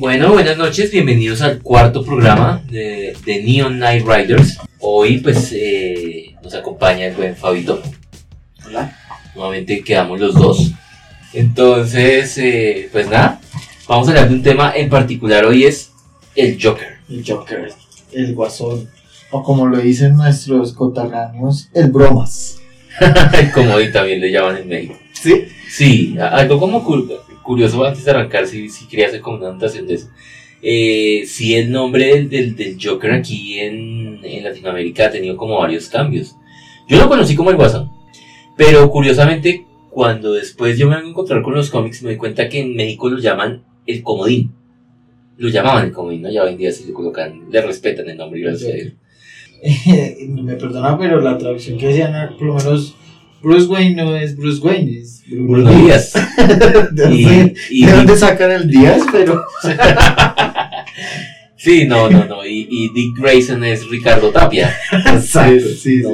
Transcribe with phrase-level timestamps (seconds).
[0.00, 4.58] Bueno, buenas noches, bienvenidos al cuarto programa de, de Neon Night Riders.
[4.78, 7.82] Hoy pues eh, nos acompaña el buen Fabito.
[8.64, 8.96] Hola.
[9.34, 10.72] Nuevamente quedamos los dos.
[11.34, 13.42] Entonces, eh, pues nada,
[13.86, 15.92] vamos a hablar de un tema en particular hoy es
[16.34, 16.96] el Joker.
[17.10, 17.70] El Joker,
[18.12, 18.88] el Guasón.
[19.30, 22.56] O como lo dicen nuestros coterráneos, el Bromas.
[23.54, 24.94] Como hoy también le llaman en México.
[25.22, 26.16] ¿Sí?
[26.18, 27.08] Algo como cu-
[27.42, 30.08] curioso antes de arrancar, si, si quería hacer como una anotación de eso.
[30.62, 35.58] Eh, sí, el nombre del, del, del Joker aquí en, en Latinoamérica ha tenido como
[35.58, 36.36] varios cambios.
[36.88, 37.90] Yo lo conocí como el Guasón,
[38.56, 42.48] pero curiosamente, cuando después yo me vengo a encontrar con los cómics, me doy cuenta
[42.48, 44.52] que en México lo llaman el Comodín.
[45.38, 46.30] Lo llamaban el Comodín, ¿no?
[46.30, 48.92] Ya hoy en día sí le colocan, le respetan el nombre, gracias a Dios.
[50.28, 52.96] me perdona, pero la traducción que hacían, por lo menos,
[53.42, 56.12] Bruce Wayne no es Bruce Wayne, es Bruno, Bruno Díaz.
[56.36, 59.02] ¿De dónde, Y, y- de dónde sacan el Díaz?
[59.12, 59.44] Pero.
[61.56, 62.46] Sí, no, no, no.
[62.46, 64.74] Y, y Dick Grayson es Ricardo Tapia.
[65.12, 66.04] Exacto, sí, sí.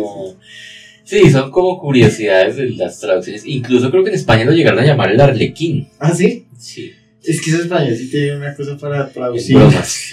[1.04, 3.46] Sí, son como curiosidades de las traducciones.
[3.46, 5.88] Incluso creo que en España lo llegaron a llamar el Arlequín.
[6.00, 6.46] ¿Ah, sí?
[6.58, 6.90] Sí.
[7.22, 9.56] Es que esos españoles sí tienen una cosa para traducir.
[9.56, 10.10] bromas.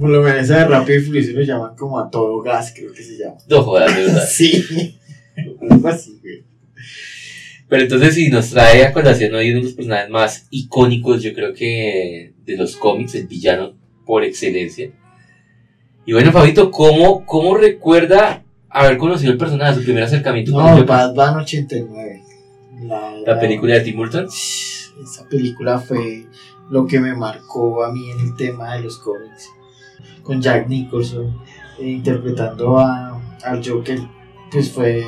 [0.00, 2.92] Por lo menos esa de Rápido y Furioso lo llaman como a todo gas, creo
[2.92, 3.36] que se llama.
[3.48, 4.28] No jodas, de verdad.
[4.28, 4.98] Sí.
[5.70, 6.42] Algo así, güey.
[7.74, 11.34] Pero entonces sí, nos trae a colación hoy uno de los personajes más icónicos, yo
[11.34, 13.72] creo que de los cómics, el villano
[14.06, 14.90] por excelencia.
[16.06, 20.70] Y bueno, Fabito, ¿cómo, cómo recuerda haber conocido el personaje, su primer acercamiento con el
[20.70, 20.86] No, Joker?
[20.86, 22.22] Batman 89.
[22.82, 24.26] La, La película de Tim Burton.
[24.26, 26.26] Esa película fue
[26.70, 29.48] lo que me marcó a mí en el tema de los cómics.
[30.22, 31.36] Con Jack Nicholson
[31.80, 33.98] eh, interpretando a, al Joker,
[34.52, 35.02] pues fue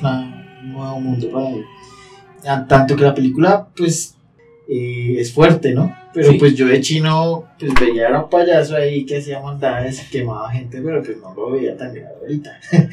[0.00, 1.60] una- un nuevo mundo para mí.
[2.68, 4.14] Tanto que la película, pues,
[4.68, 5.94] eh, es fuerte, ¿no?
[6.12, 6.38] Pero Sí.
[6.38, 10.50] pues yo de chino, pues veía a un payaso ahí que hacía maldades y quemaba
[10.50, 12.58] gente, pero pues no lo veía tan grave ahorita.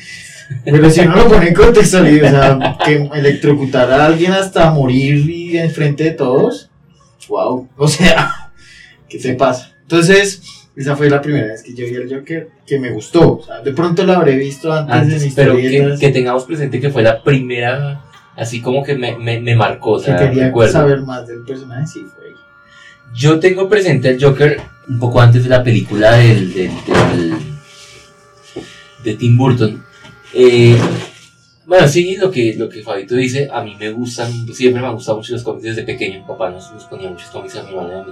[0.65, 5.29] pero si uno lo pone en contexto, o sea, que electrocutar a alguien hasta morir
[5.29, 6.69] y enfrente de todos,
[7.29, 8.51] wow, o sea,
[9.09, 9.73] ¿qué te pasa?
[9.83, 10.41] Entonces,
[10.75, 13.37] esa fue la primera vez que yo vi al Joker que me gustó.
[13.37, 16.79] O sea, de pronto lo habré visto antes, en Antes, pero que, que tengamos presente
[16.81, 18.03] que fue la primera,
[18.37, 20.73] así como que me, me, me marcó, o que sea, quería recuerdo.
[20.73, 22.33] saber más del personaje, sí, fue ahí.
[23.13, 27.37] Yo tengo presente al Joker un poco antes de la película del, del- del-
[29.03, 29.83] de Tim Burton.
[30.33, 30.77] Eh,
[31.65, 34.95] bueno, sí, lo que, lo que Fabito dice, a mí me gustan, siempre me han
[34.95, 36.19] gustado mucho los cómics desde pequeño.
[36.21, 38.11] Mi papá nos, nos ponía muchos cómics a mi hermano y a mí.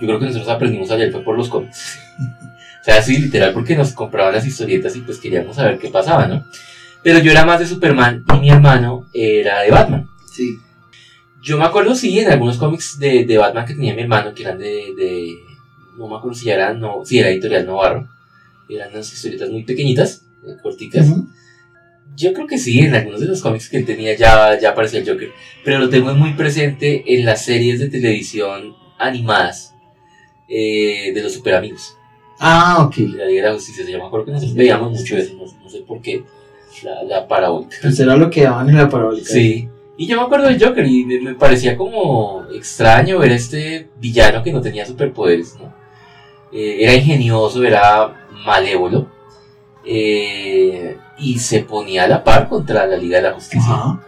[0.00, 1.98] Yo creo que nosotros aprendimos a leer fue por los cómics.
[2.18, 6.26] o sea, sí, literal, porque nos compraban las historietas y pues queríamos saber qué pasaba,
[6.26, 6.44] ¿no?
[7.02, 10.06] Pero yo era más de Superman y mi hermano era de Batman.
[10.32, 10.56] Sí.
[11.42, 14.42] Yo me acuerdo, sí, en algunos cómics de, de Batman que tenía mi hermano, que
[14.44, 15.34] eran de, de-
[15.98, 16.78] No me acuerdo si eran.
[16.78, 18.08] No, sí, era editorial Novarro.
[18.68, 21.08] Eran unas historietas muy pequeñitas, eh, corticas.
[21.08, 21.28] Ujú.
[22.14, 25.00] Yo creo que sí, en algunos de los cómics que él tenía ya, ya aparecía
[25.00, 25.30] el Joker.
[25.64, 29.74] Pero lo tengo muy presente en las series de televisión animadas
[30.48, 31.96] eh, de los super amigos.
[32.38, 32.96] Ah, ok.
[33.16, 34.04] La Liga de la Justicia llama.
[34.04, 36.22] Me acuerdo que nosotros veíamos mucho eso, no, no sé por qué.
[36.84, 37.76] La, la parabólica.
[37.82, 39.28] Pues era lo que daban en la parabólica.
[39.28, 39.68] Sí.
[39.96, 44.42] Y yo me acuerdo del Joker y me, parecía como extraño ver a este villano
[44.42, 45.72] que no tenía superpoderes, ¿no?
[46.52, 49.06] Eh, era ingenioso, era malévolo.
[49.84, 53.72] eh, y se ponía a la par contra la Liga de la Justicia.
[53.72, 54.00] Ajá.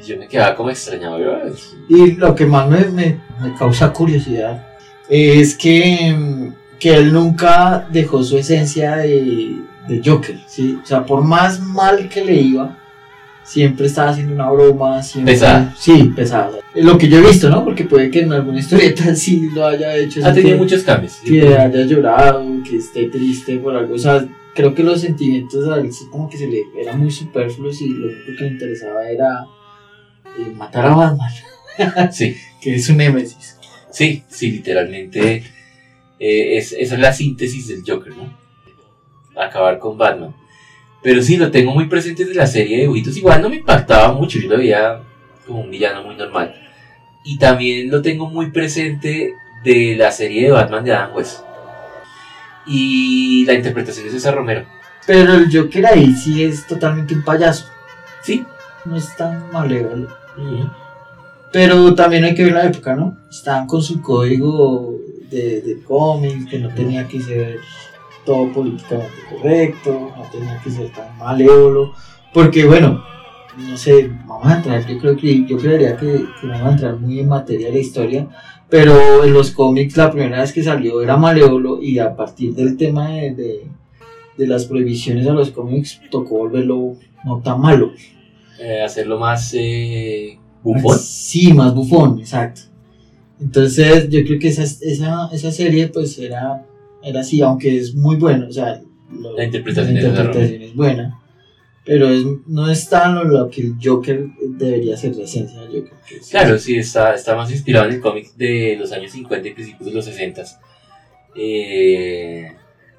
[0.00, 1.18] Y yo me quedaba como extrañado.
[1.18, 1.52] ¿verdad?
[1.88, 4.66] Y lo que más me, me- me causa curiosidad
[5.08, 9.56] es que, que él nunca dejó su esencia de,
[9.88, 10.78] de Joker, ¿sí?
[10.82, 12.78] O sea, por más mal que le iba,
[13.42, 15.32] siempre estaba haciendo una broma, siempre...
[15.34, 15.74] Pesada.
[15.78, 16.50] Sí, pesada.
[16.74, 17.64] Es Lo que yo he visto, ¿no?
[17.64, 20.20] Porque puede que en alguna historieta sí lo haya hecho.
[20.24, 21.12] Ha tenido que- muchos cambios.
[21.12, 21.30] sí.
[21.32, 23.94] Que haya llorado, que esté triste por algo.
[23.94, 27.80] O sea, creo que los sentimientos a él como que se le eran muy superfluos
[27.80, 29.46] y lo único que le interesaba era
[30.38, 31.30] eh, matar a Batman,
[32.12, 33.56] Sí, que es su némesis.
[33.90, 35.44] sí, sí, literalmente.
[36.20, 38.36] eh, es, esa es la síntesis del Joker, ¿no?
[39.38, 40.34] Acabar con Batman.
[41.02, 43.16] Pero sí, lo tengo muy presente de la serie de dibujitos.
[43.16, 45.00] Igual no me impactaba mucho, yo lo veía
[45.46, 46.54] como un villano muy normal.
[47.24, 51.40] Y también lo tengo muy presente de la serie de Batman de Adam West.
[52.66, 54.66] Y la interpretación de César Romero.
[55.06, 57.66] Pero el Joker ahí sí es totalmente un payaso,
[58.22, 58.44] Sí.
[58.84, 60.08] no es tan malévolo.
[61.52, 63.16] Pero también hay que ver la época, ¿no?
[63.30, 64.94] Estaban con su código
[65.30, 67.58] de, de cómic, que no tenía que ser
[68.28, 71.94] todo políticamente correcto, no tenía que ser tan malévolo,
[72.34, 73.02] porque bueno,
[73.56, 76.96] no sé, vamos a entrar, yo creo que yo creería que, que vamos a entrar
[76.98, 78.28] muy en materia de la historia,
[78.68, 82.76] Pero en los cómics la primera vez que salió era Malévolo y a partir del
[82.76, 83.66] tema de, de,
[84.36, 87.92] de las prohibiciones a los cómics tocó volverlo no tan malo.
[88.60, 90.98] Eh, hacerlo más eh, bufón.
[90.98, 92.60] Sí, más bufón, exacto.
[93.40, 96.66] Entonces yo creo que esa, esa, esa serie pues era,
[97.08, 98.80] era así, aunque es muy bueno, o sea,
[99.12, 101.14] lo- La interpretación la es de interpretación es buena.
[101.84, 104.26] Pero es, no es tan lo, lo que el Joker
[104.58, 105.92] debería ser la esencia del Joker.
[106.20, 109.54] es- Claro, sí, está, está más inspirado en el cómic de los años 50 y
[109.54, 110.44] principios de los 60.
[111.34, 112.52] Eh,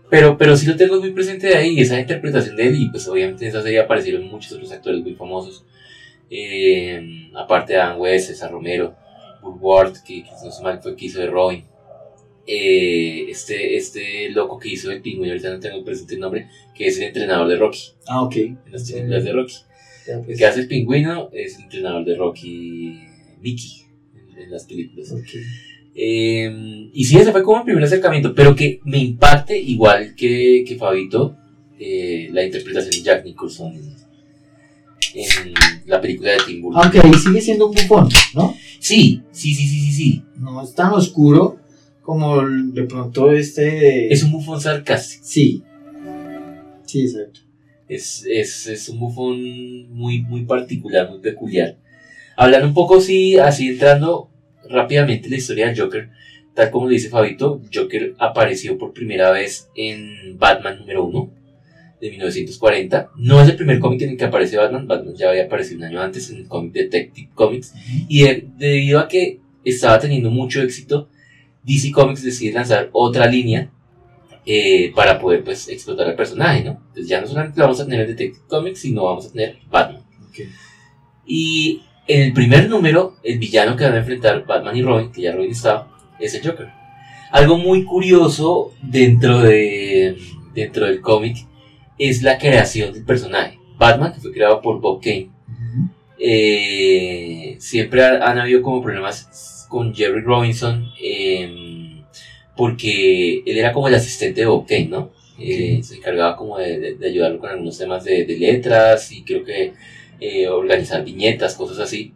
[0.09, 3.07] pero, pero sí lo tengo muy presente de ahí, esa interpretación de él, y pues
[3.07, 5.63] obviamente en esa serie aparecieron muchos otros actores muy famosos.
[6.31, 8.95] Eh, aparte de Adam West, César Romero,
[9.41, 11.63] Burr Ward, que, que no sé mal fue el que hizo de Robin.
[12.51, 16.87] Eh, este, este loco que hizo el pingüino, ahorita no tengo presente el nombre, que
[16.87, 18.35] es el entrenador de Rocky, Ah, ok.
[18.37, 19.53] en las películas de Rocky.
[20.07, 22.99] Ya, El pues, que hace el pingüino es el entrenador de Rocky,
[23.39, 23.83] Mickey,
[24.35, 25.13] en, en las películas.
[25.93, 30.63] Eh, y sí, ese fue como el primer acercamiento, pero que me impacte igual que,
[30.67, 31.35] que Fabito,
[31.79, 35.53] eh, la interpretación de Jack Nicholson en, en
[35.85, 36.81] la película de Tim Burton.
[36.83, 38.55] Aunque ahí sigue siendo un bufón, ¿no?
[38.79, 40.23] Sí, sí, sí, sí, sí, sí.
[40.37, 41.59] No es tan oscuro
[42.09, 44.11] como de pronto este.
[44.11, 45.23] Es un bufón sarcástico.
[45.25, 45.63] Sí.
[46.85, 47.41] Sí, exacto.
[47.87, 51.77] Es, es, es un bufón muy, muy particular, muy peculiar.
[52.35, 54.29] Hablando un poco, sí, así entrando
[54.69, 56.09] rápidamente en la historia del Joker,
[56.53, 61.31] tal como lo dice Fabito, Joker apareció por primera vez en Batman número 1
[62.01, 63.09] de 1940.
[63.17, 65.83] No es el primer cómic en el que aparece Batman, Batman ya había aparecido un
[65.85, 67.73] año antes en el cómic Detective Comics,
[68.07, 71.09] y de- debido a que estaba teniendo mucho éxito,
[71.63, 73.69] DC Comics decide lanzar otra línea
[74.45, 76.71] eh, para poder pues explotar al personaje, ¿no?
[76.71, 80.01] Entonces ya no solamente vamos a tener el Detective Comics, sino vamos a tener Batman.
[80.29, 80.39] Ok.
[81.25, 85.21] Y en el primer número, el villano que van a enfrentar Batman y Robin, que
[85.21, 86.69] ya Robin estaba, es el Joker.
[87.31, 90.17] Algo muy curioso dentro, de,
[90.55, 91.45] dentro del cómic
[91.99, 93.59] es la creación del personaje.
[93.77, 95.29] Batman, que fue creado por Bob Kane,
[96.17, 102.03] eh, siempre ha- han habido como problemas con Jerry Robinson eh,
[102.57, 105.11] porque él era como el asistente de Bob Kane, ¿no?
[105.39, 109.23] Eh, se encargaba como de, de- de ayudarlo con algunos temas de, de letras y
[109.23, 109.73] creo que
[110.19, 112.13] eh, organizar viñetas, cosas así.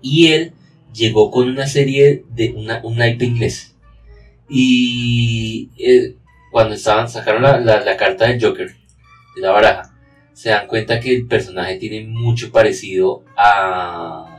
[0.00, 0.52] Y él
[0.94, 3.76] llegó con una serie de una, un naipe inglés.
[4.48, 6.16] Y eh,
[6.50, 8.68] cuando estaban, sacaron la, la, la carta del Joker
[9.36, 9.94] de la baraja,
[10.32, 14.29] se dan cuenta que el personaje tiene mucho parecido a,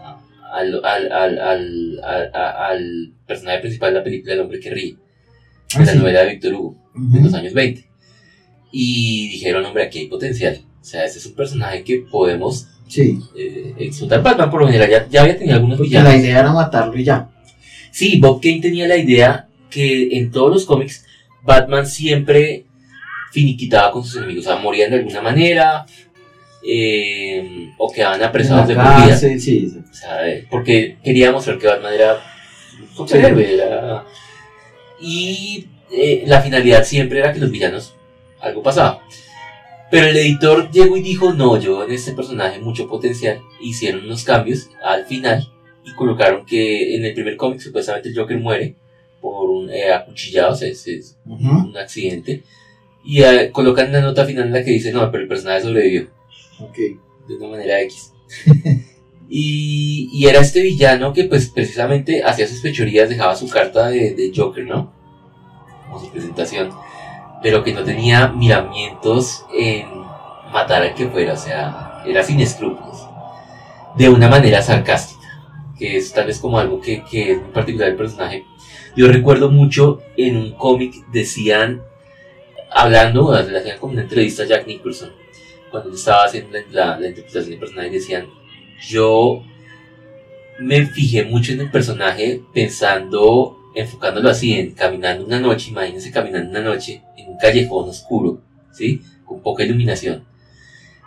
[0.53, 4.95] al, al, al, al, personaje principal de la película El hombre que ríe,
[5.73, 5.97] Ah, de la sí.
[5.99, 7.25] novela de Víctor Hugo, de Ujú.
[7.25, 7.85] los años 20.
[8.71, 10.59] Y dijeron, hombre, aquí hay potencial.
[10.81, 13.19] O sea, este es un personaje que podemos Sí.
[13.37, 14.21] eh, explotar.
[14.21, 16.11] Batman por lo general ya, ya había tenido algunos Porque villanos.
[16.13, 17.29] la idea era matarlo y ya.
[17.91, 21.05] Sí, Bob Kane tenía la idea que en todos los cómics
[21.43, 22.65] Batman siempre
[23.31, 25.85] finiquitaba con sus enemigos, o sea, morían de alguna manera
[26.63, 29.17] eh, o quedaban apresados de por vida.
[29.39, 29.73] sí,
[30.23, 32.21] eh, porque quería mostrar que Batman era
[32.97, 33.53] un superhéroe.
[33.53, 34.05] era-
[34.99, 37.95] Y eh, la finalidad siempre era que los villanos
[38.39, 39.01] algo pasaba.
[39.89, 43.41] Pero el editor llegó y dijo, no, yo en este personaje mucho potencial.
[43.59, 45.51] Hicieron unos cambios al final
[45.83, 48.75] y colocaron que en el primer cómic supuestamente el Joker muere
[49.19, 52.43] por un eh, acuchillado, o sea, es, un accidente.
[53.03, 56.07] Y eh, colocan una nota final en la que dice, no, pero el personaje sobrevivió
[57.27, 58.13] De una manera X.
[59.29, 64.13] y, y era este villano que pues precisamente hacía sus fechorías, dejaba su carta de,
[64.13, 64.91] de Joker, ¿no?
[65.85, 66.69] Como su presentación.
[67.41, 69.87] Pero que no tenía miramientos en
[70.51, 73.07] matar al que fuera, o sea, era sin escrúpulos.
[73.95, 75.19] De una manera sarcástica.
[75.77, 78.45] Que es tal vez como algo que, que es muy particular del personaje.
[78.95, 81.81] Yo recuerdo mucho en un cómic decían,
[82.69, 85.21] hablando, le hacían como una entrevista a Jack Nicholson
[85.71, 88.27] cuando él estaba haciendo la, la- interpretación del personaje, decían,
[88.87, 89.43] yo
[90.59, 96.49] me fijé mucho en el personaje pensando, enfocándolo así, en caminando una noche, imagínense caminando
[96.51, 99.01] una noche en un callejón oscuro, ¿sí?
[99.25, 100.25] Con poca iluminación,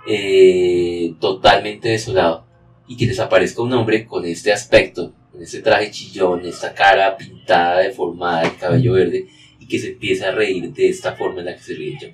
[0.08, 2.46] eh, totalmente desolado,
[2.88, 7.80] y que desaparezca un hombre con este aspecto, con este traje chillón, esta cara pintada,
[7.80, 9.26] deformada, el cabello verde,
[9.60, 12.08] y que se empiece a reír de esta forma en la que se ríe yo.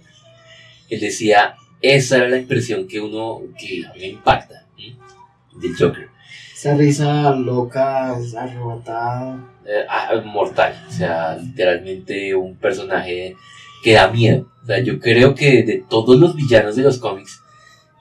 [0.88, 6.08] Él decía, esa era la impresión que uno, que a mí me impacta del Joker.
[6.54, 9.50] Esa risa loca, arrebatada.
[9.66, 13.36] Eh, ah, mortal, o sea, literalmente un personaje
[13.82, 14.46] que da miedo.
[14.62, 17.40] O sea, yo creo que de todos los villanos de los cómics,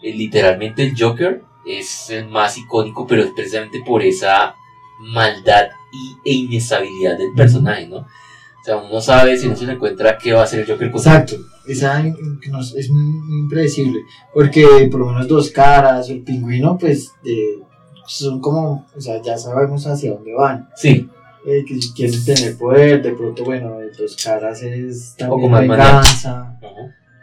[0.01, 4.55] eh, literalmente el Joker es el más icónico, pero es precisamente por esa
[5.00, 7.98] maldad y, e inestabilidad del personaje, ¿no?
[7.98, 10.67] O sea, uno no sabe si no se le encuentra qué va a hacer el
[10.67, 11.38] Joker con Exacto,
[11.69, 12.03] esa
[12.41, 13.99] que nos- es impredecible,
[14.33, 17.59] porque por lo menos dos caras, el pingüino, pues de-
[18.07, 21.07] son como, o sea, ya sabemos hacia dónde van, Sí,
[21.45, 26.59] eh, que si quieren tener poder, de pronto, bueno, dos caras es también venganza,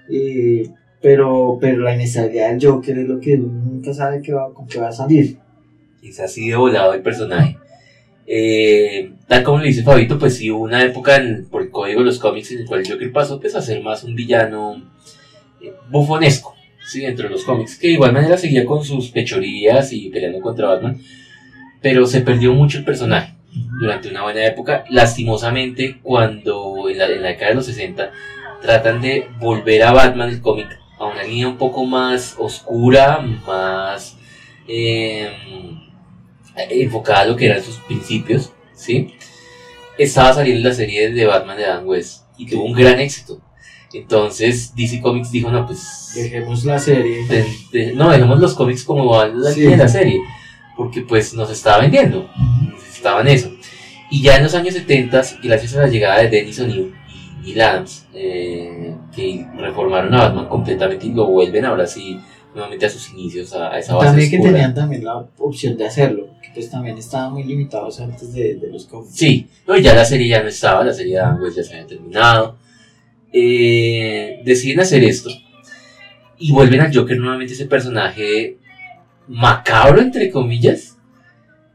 [0.09, 0.71] eh,
[1.03, 4.67] pero, pero la inestabilidad del Joker es lo que uno nunca sabe que va, con
[4.67, 5.39] qué va a salir.
[6.03, 7.59] es así de volado el personaje.
[8.27, 12.07] Eh, tal como le dice Fabito, pues sí hubo una época por el código de
[12.07, 14.83] los cómics en el cual Joker pasó pues, a ser más un villano
[15.61, 16.55] eh, bufonesco,
[16.89, 17.03] ¿sí?
[17.03, 20.69] dentro de los cómics, que de igual manera seguía con sus pechorías y peleando contra
[20.69, 21.01] Batman,
[21.81, 23.35] pero se perdió mucho el personaje
[23.81, 24.85] durante una buena época.
[24.91, 28.11] Lastimosamente, cuando en la, en la década de los 60
[28.61, 30.67] tratan de volver a Batman el cómic
[30.99, 34.17] a una línea un poco más oscura, más
[34.67, 35.31] eh,
[36.57, 39.15] enfocada a lo que eran sus principios, ¿sí?
[39.99, 43.41] Estaba saliendo la serie de Batman de Adam West y tuvo un gran éxito.
[43.95, 47.27] Entonces DC Comics dijo, no, pues Dejemos la serie.
[47.27, 49.63] de- de- no, dejemos los cómics como va la Sí.
[49.63, 50.21] de la serie,
[50.77, 52.29] porque pues nos estaba vendiendo,
[52.75, 53.51] necesitaban eso.
[54.11, 56.95] Y ya en los años 70, gracias a la llegada de Dennis O'Neill
[57.43, 62.19] y Neil Adams, eh, que reformaron a Batman completamente y lo vuelven ahora sí
[62.55, 64.53] nuevamente a sus inicios, a, a esa base También que oscura.
[64.53, 68.87] tenían también la opción de hacerlo, que pues también estaban muy limitados antes de, los
[68.87, 69.15] cómics.
[69.15, 71.75] Sí, no, ya la serie ya no estaba, la serie de Adam West ya se
[71.75, 72.57] había terminado.
[73.31, 75.29] Eh, deciden hacer esto
[76.39, 78.57] y vuelven al Joker nuevamente ese personaje
[79.29, 80.97] macabro, entre comillas,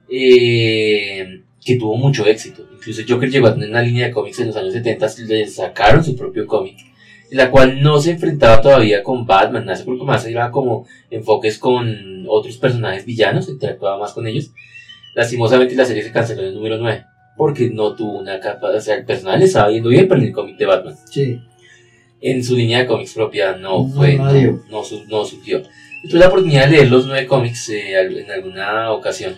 [0.10, 2.68] eh, que tuvo mucho éxito.
[2.74, 6.04] Incluso Joker llegó a tener una línea de cómics en los años 70, le sacaron
[6.04, 6.80] su propio cómic,
[7.32, 12.26] la cual no se enfrentaba todavía con Batman, nace porque más era como enfoques con
[12.28, 14.52] otros personajes villanos, interactuaba más con ellos.
[15.16, 17.06] Lastimosamente la serie se canceló en el número 9
[17.38, 20.28] porque no tuvo una capa, o sea, el personal le estaba yendo bien, pero en
[20.28, 20.96] el cómic de Batman.
[21.10, 21.40] Sí.
[22.22, 25.62] En su línea de cómics propia no No, fue, no no, no, su- no surgió.
[26.10, 29.36] Tuve la oportunidad de leer los nueve cómics eh, en alguna ocasión.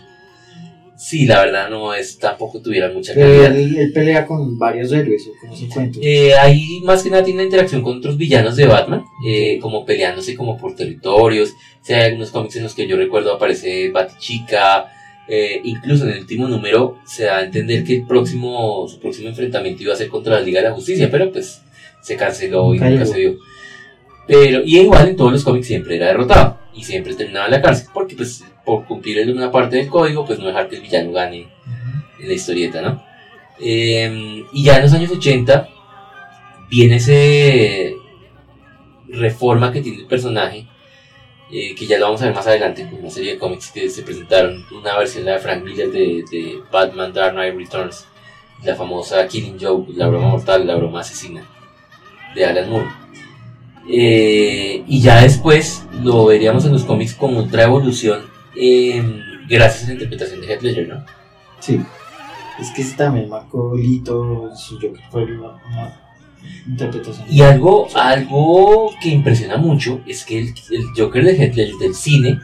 [0.95, 3.55] Sí, la verdad no es, tampoco tuvieran mucha Pero calidad.
[3.57, 5.99] él, él pelea con varios héroes, o como se cuenta.
[6.01, 9.85] Eh, ahí más que nada tiene una interacción con otros villanos de Batman, eh, como
[9.85, 11.49] peleándose como por territorios.
[11.49, 14.85] O sea, hay algunos cómics en los que yo recuerdo aparece Batichica.
[15.27, 19.29] Eh, incluso en el último número se da a entender que el próximo, su próximo
[19.29, 21.61] enfrentamiento iba a ser contra la Liga de la Justicia, pero pues
[22.01, 23.37] se canceló y Nunca se dio.
[24.27, 27.61] Pero, y igual en todos los cómics siempre era derrotado y siempre terminaba en la
[27.61, 31.11] cárcel, porque pues por cumplir una parte del código, pues no dejar que el villano
[31.11, 32.21] gane Ujú.
[32.21, 33.03] en la historieta, ¿no?
[33.59, 35.69] Eh, y ya en los años 80
[36.69, 37.95] viene ese
[39.07, 40.65] reforma que tiene el personaje,
[41.51, 43.89] eh, que ya lo vamos a ver más adelante con una serie de cómics que
[43.89, 48.07] se presentaron, una versión la de Frank Miller de, de Batman Dark Knight Returns,
[48.63, 51.45] la famosa Killing Joke, la broma mortal, la broma asesina,
[52.33, 52.89] de Alan Moore.
[53.87, 59.03] Eh, y ya después lo veríamos en los cómics como otra evolución eh,
[59.47, 61.05] gracias a la interpretación de Heath Ledger, ¿no?
[61.59, 61.81] Sí.
[62.59, 65.99] Es que ese también marcó el hito su Joker fue una,
[66.67, 67.25] interpretación.
[67.29, 71.95] Y algo, algo que impresiona mucho es que el, el Joker de Heath Ledger del
[71.95, 72.39] cine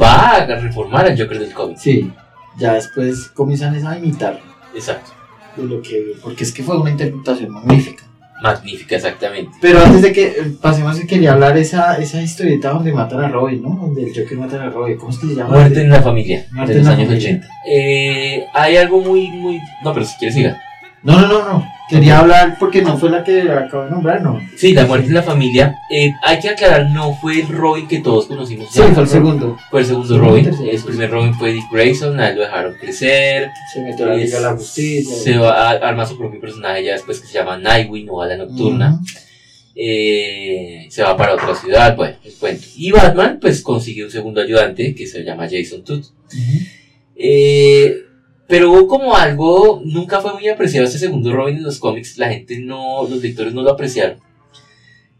[0.00, 1.78] va a reformar al Joker del cómic.
[1.78, 2.12] Sí.
[2.58, 4.40] Ya después comienzan a imitar
[4.74, 5.12] Exacto.
[5.56, 6.14] de lo que.
[6.22, 8.04] Porque es que fue una interpretación magnífica.
[8.42, 9.50] Magnífica, exactamente.
[9.60, 13.60] Pero antes de que eh, pasemos, quería hablar esa, esa historieta donde matan a Robin,
[13.62, 13.70] ¿no?
[13.70, 14.96] Donde el Joker mata a Robin.
[14.96, 15.50] ¿Cómo es que se llama?
[15.50, 17.30] Muerte en la familia, Muerte de en los la años familia.
[17.30, 17.48] 80.
[17.66, 19.58] Eh, hay algo muy, muy...
[19.82, 20.62] No, pero si quieres siga.
[21.08, 21.68] No, no, no, no.
[21.88, 24.38] Quería hablar porque no fue la que acabo de nombrar, ¿no?
[24.56, 25.74] Sí, la muerte en la familia.
[25.90, 28.68] eh, hay que aclarar, no fue el Robin que todos conocimos.
[28.70, 29.56] Sí, fue el segundo.
[29.70, 30.50] Fue el segundo Robin.
[30.70, 33.48] El primer Robin fue Dick Grayson, a él lo dejaron crecer.
[33.72, 35.16] Se metió a la Liga de la Justicia.
[35.16, 38.36] Se va a armar su propio personaje ya después que se llama Nightwing o Ala
[38.36, 39.00] Nocturna.
[39.00, 39.04] Ujú.
[39.76, 42.66] eh, se va para otra ciudad, bueno, el cuento.
[42.76, 46.04] Y Batman pues consigue un segundo ayudante que se llama Jason Todd.
[47.16, 47.96] Eh,
[48.48, 52.30] pero hubo como algo, nunca fue muy apreciado ese segundo Robin en los cómics, la
[52.30, 54.18] gente no, los lectores no lo apreciaron.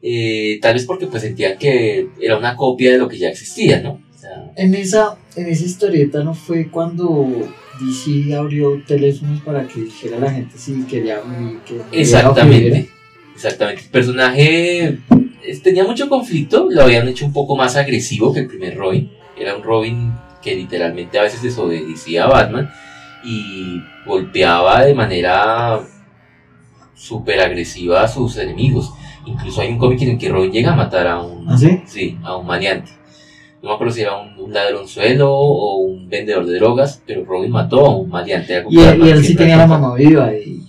[0.00, 3.82] Eh, tal vez porque pues sentían que era una copia de lo que ya existía,
[3.82, 4.00] ¿no?
[4.14, 7.28] O sea, En esa, en esa historieta no fue cuando
[7.78, 11.20] DC abrió teléfonos para que dijera a la gente si quería
[11.66, 12.88] que Exactamente.
[13.34, 13.82] Exactamente.
[13.82, 14.98] El personaje
[15.62, 19.10] tenía mucho conflicto, lo habían hecho un poco más agresivo que el primer Robin.
[19.38, 22.70] Era un Robin que literalmente a veces desobedecía a Batman
[23.24, 25.80] y golpeaba de manera
[26.94, 28.92] súper agresiva a sus enemigos.
[29.26, 31.80] Incluso hay un cómic en el que Robin llega a matar a un, ¿Ah, sí?
[31.86, 32.90] sí, a un maleante.
[33.62, 37.50] no me acuerdo si era un, un ladronzuelo o un vendedor de drogas, pero Robin
[37.50, 38.56] mató a un maleante.
[38.56, 40.62] a Y él, y él más sí que tenía la mamá viva y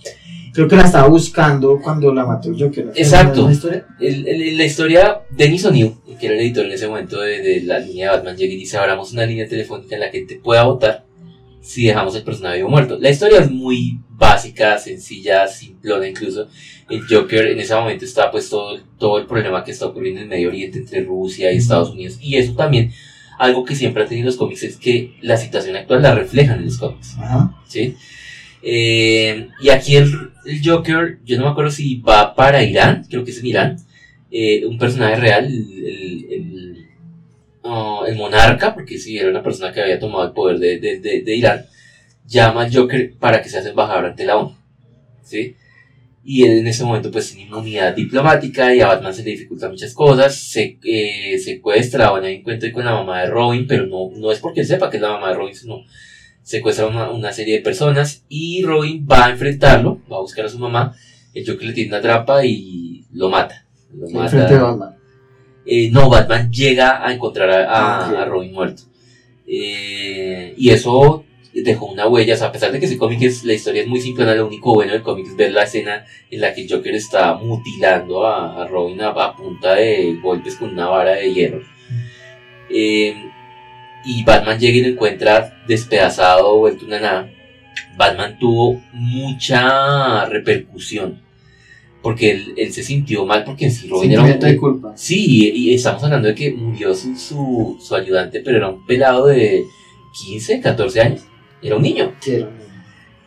[0.52, 2.86] creo que la estaba buscando cuando la mató Joker.
[2.86, 2.92] ¿no?
[2.94, 3.42] Exacto.
[3.42, 3.86] ¿No es una historia?
[4.00, 7.78] El- el- la historia, O'Neill, que era el editor en ese momento de, de la
[7.78, 10.64] línea de Batman, llega y dice, abramos una línea telefónica en la que te pueda
[10.64, 11.04] votar
[11.60, 12.98] si dejamos el personaje vivo muerto.
[12.98, 16.48] La historia es muy básica, sencilla, simplona incluso.
[16.88, 20.28] El Joker en ese momento está pues todo, todo el problema que está ocurriendo en
[20.28, 22.18] Medio Oriente entre Rusia y Estados Unidos.
[22.20, 22.92] Y eso también,
[23.38, 26.66] algo que siempre han tenido los cómics es que la situación actual la reflejan en
[26.66, 27.16] los cómics.
[27.18, 27.54] Ajá.
[27.66, 27.94] ¿sí?
[28.62, 30.12] Eh, y aquí el,
[30.44, 33.76] el Joker, yo no me acuerdo si va para Irán, creo que es en Irán,
[34.30, 36.59] eh, un personaje real, el, el,
[37.64, 41.00] el, el monarca, porque sí, era una persona que había tomado el poder de, de,
[41.00, 41.66] de, de Irán,
[42.26, 44.56] llama al Joker para que se haga embajador ante la ONU,
[45.22, 45.56] ¿sí?
[46.22, 49.70] Y él en ese momento pues tiene inmunidad diplomática y a Batman se le dificultan
[49.70, 54.10] muchas cosas, se eh, secuestra o hay encuentro con la mamá de Robin, pero no,
[54.14, 55.82] no es porque él sepa que es la mamá de Robin, sino
[56.42, 60.48] secuestra una, una serie de personas y Robin va a enfrentarlo, va a buscar a
[60.48, 60.94] su mamá,
[61.34, 63.66] el Joker le tiene una trampa y lo mata.
[63.92, 64.96] Lo mata.
[65.72, 68.82] Eh, no, Batman llega a encontrar a, a- Ah, a Robin muerto.
[69.46, 73.44] Eh, y eso dejó una huella, o sea, a pesar de que ese cómic es,
[73.44, 76.40] la historia es muy simple, lo único bueno del cómic es ver la escena en
[76.40, 80.70] la que el Joker está mutilando a, a Robin a, a punta de golpes con
[80.70, 81.62] una vara de hierro.
[82.70, 83.30] Eh,
[84.04, 87.30] y Batman llega y lo encuentra despedazado, vuelto una nada.
[87.96, 91.20] Batman tuvo mucha repercusión.
[92.02, 94.92] Porque él, él se sintió mal porque en sí Robin era un, de culpa.
[94.96, 99.26] Sí, y estamos hablando de que murió su, su, su ayudante, pero era un pelado
[99.26, 99.64] de
[100.24, 101.22] 15, 14 años.
[101.62, 102.12] Era un niño.
[102.20, 102.70] Sí, era un niño.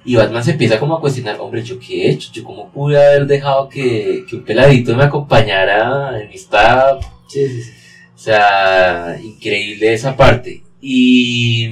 [0.06, 2.30] Y Batman se empieza como a cuestionar, hombre, ¿yo qué he hecho?
[2.34, 7.00] ¿Yo cómo pude haber dejado que, que un peladito me acompañara en esta...
[7.28, 7.72] Sí, sí, sí.
[8.14, 10.64] O sea, increíble esa parte.
[10.82, 11.70] Y,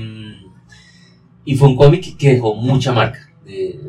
[1.43, 3.29] y fue un cómic que dejó mucha marca.
[3.45, 3.79] Eh,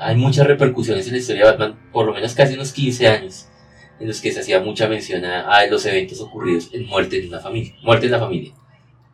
[0.00, 3.46] hay muchas repercusiones en la historia de Batman, por lo menos casi unos 15 años,
[4.00, 7.28] en los que se hacía mucha mención a, a los eventos ocurridos en muerte en
[7.28, 7.74] una familia.
[7.82, 8.52] Muerte en la familia.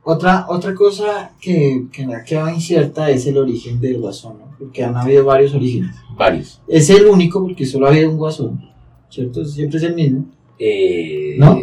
[0.05, 4.55] Otra, otra cosa que, que me ha quedado incierta es el origen del guasón, ¿no?
[4.57, 5.97] Porque han habido varios orígenes.
[6.17, 6.61] Varios.
[6.69, 8.71] Es el único porque solo ha habido un guasón,
[9.11, 9.45] ¿cierto?
[9.45, 10.27] Siempre es el mismo.
[10.61, 11.61] Eh, ¿No?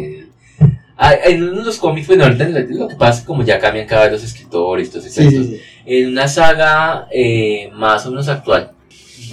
[0.98, 3.86] ah, en uno de los cómics, bueno, ahorita lo que pasa es como ya cambian
[3.86, 5.60] cada vez los escritores, entonces Sí, sí, sí.
[5.86, 8.72] en una saga eh, más o menos actual,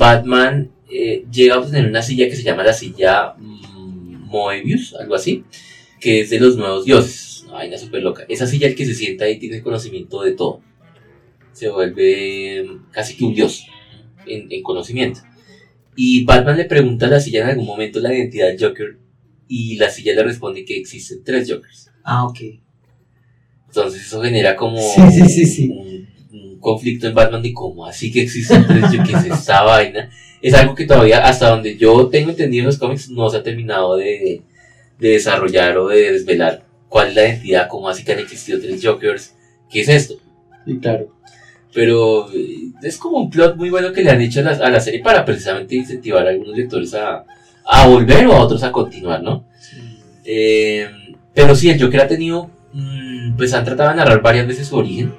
[0.01, 5.13] Batman eh, llega a obtener una silla que se llama la silla mm, Moebius, algo
[5.13, 5.43] así,
[5.99, 8.25] que es de los nuevos dioses, una vaina súper loca.
[8.27, 10.61] Esa silla el que se sienta ahí tiene conocimiento de todo.
[11.53, 13.67] Se vuelve mm, casi que un dios
[14.25, 15.19] en, en conocimiento.
[15.95, 18.97] Y Batman le pregunta a la silla en algún momento la identidad del Joker
[19.47, 21.91] y la silla le responde que existen tres Jokers.
[22.03, 22.39] Ah, ok.
[23.67, 24.79] Entonces eso genera como
[25.11, 25.90] Sí, sí, sí, un
[26.61, 30.09] conflicto en Batman de cómo así que existen tres Jokers, esta vaina.
[30.41, 33.43] Es algo que todavía, hasta donde yo tengo entendido en los cómics, no se ha
[33.43, 34.41] terminado de,
[34.97, 38.81] de desarrollar o de desvelar cuál es la identidad, cómo así que han existido tres
[38.83, 39.35] Jokers,
[39.69, 40.15] qué es esto.
[40.65, 41.09] Sí, claro.
[41.73, 44.69] Pero eh, es como un plot muy bueno que le han hecho a la, a
[44.69, 47.23] la serie para precisamente incentivar a algunos lectores a,
[47.65, 49.45] a volver o a otros a continuar, ¿no?
[50.25, 50.89] Eh,
[51.33, 54.77] pero sí, el Joker ha tenido, mm, pues han tratado de narrar varias veces su
[54.77, 55.13] origen.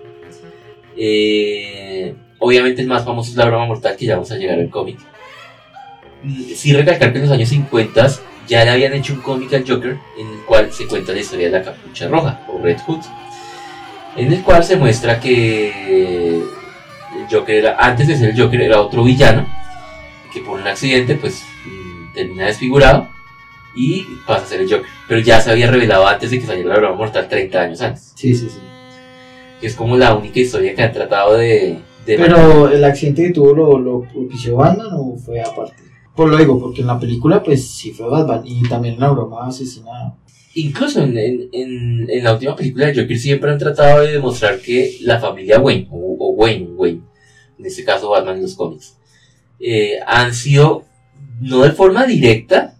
[1.04, 4.70] Eh, obviamente el más famoso es la broma mortal, que ya vamos a llegar al
[4.70, 5.00] cómic.
[6.22, 8.08] Mm, Sí recalcar que en los años 50
[8.46, 11.46] ya le habían hecho un cómic al Joker en el cual se cuenta la historia
[11.46, 13.00] de la capucha roja o Red Hood.
[14.16, 18.80] En el cual se muestra que el Joker era, antes de ser el Joker, era
[18.80, 19.44] otro villano
[20.32, 23.08] que por un accidente pues mm, termina desfigurado
[23.74, 24.86] y pasa a ser el Joker.
[25.08, 28.12] Pero ya se había revelado antes de que saliera la broma mortal 30 años antes.
[28.14, 28.60] Sí, sí, sí.
[29.62, 31.78] Que es como la única historia que han tratado de...
[32.04, 35.82] de Pero el accidente que tuvo lo, lo propició Batman o fue aparte.
[36.14, 38.42] Pues lo digo, porque en la película, pues sí fue Batman.
[38.44, 40.18] Y también en la broma asesinada.
[40.54, 44.60] Incluso en, en, en, en la última película de Joker siempre han tratado de demostrar
[44.60, 47.00] que la familia Wayne, o, o Wayne, Wayne,
[47.58, 48.98] en este caso Batman en los cómics,
[49.60, 50.84] eh, han sido,
[51.40, 52.74] no de forma directa,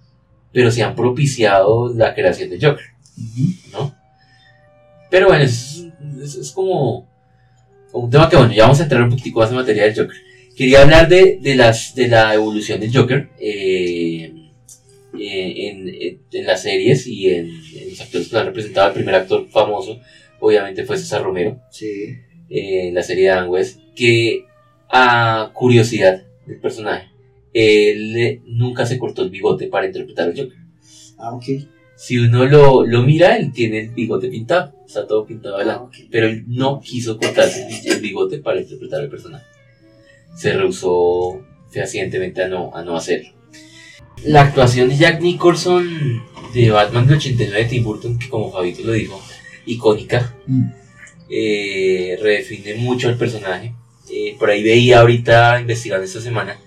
[0.53, 2.85] pero sí han propiciado la creación de Joker,
[3.73, 3.95] ¿no?
[5.13, 5.85] Pero bueno, es,
[6.23, 7.07] es, es como,
[7.91, 9.95] como un tema que, bueno, ya vamos a entrar un poquitico más en materia del
[9.95, 10.17] Joker.
[10.57, 13.29] Quería hablar de, de, las, de la evolución del Joker.
[13.39, 14.33] Eh,
[15.19, 18.89] eh, en, en, en las series y en, en los actores que lo han representado.
[18.89, 20.01] El primer actor famoso,
[20.41, 21.87] obviamente, fue César Romero, Sí.
[22.49, 24.47] eh, en la serie de Dan West, que
[24.89, 27.09] a curiosidad del personaje,
[27.53, 30.57] él nunca se cortó el bigote para interpretar al Joker.
[31.19, 31.45] Ah, ok.
[32.05, 35.87] Si uno lo, lo mira, él tiene el bigote pintado, está todo pintado de Ah.
[36.11, 39.45] Pero él no quiso cortarse el bigote para interpretar al personaje.
[40.37, 43.31] Se rehusó fehacientemente a no, a no hacerlo.
[44.25, 46.23] La actuación de Jack Nicholson
[46.55, 49.21] de Batman del 89 de Tim Burton, que como Fabito lo dijo,
[49.67, 50.71] icónica, Mm.
[51.31, 53.75] eh, redefine mucho al personaje.
[54.11, 56.59] Eh, por ahí veía ahorita, investigando esta semana,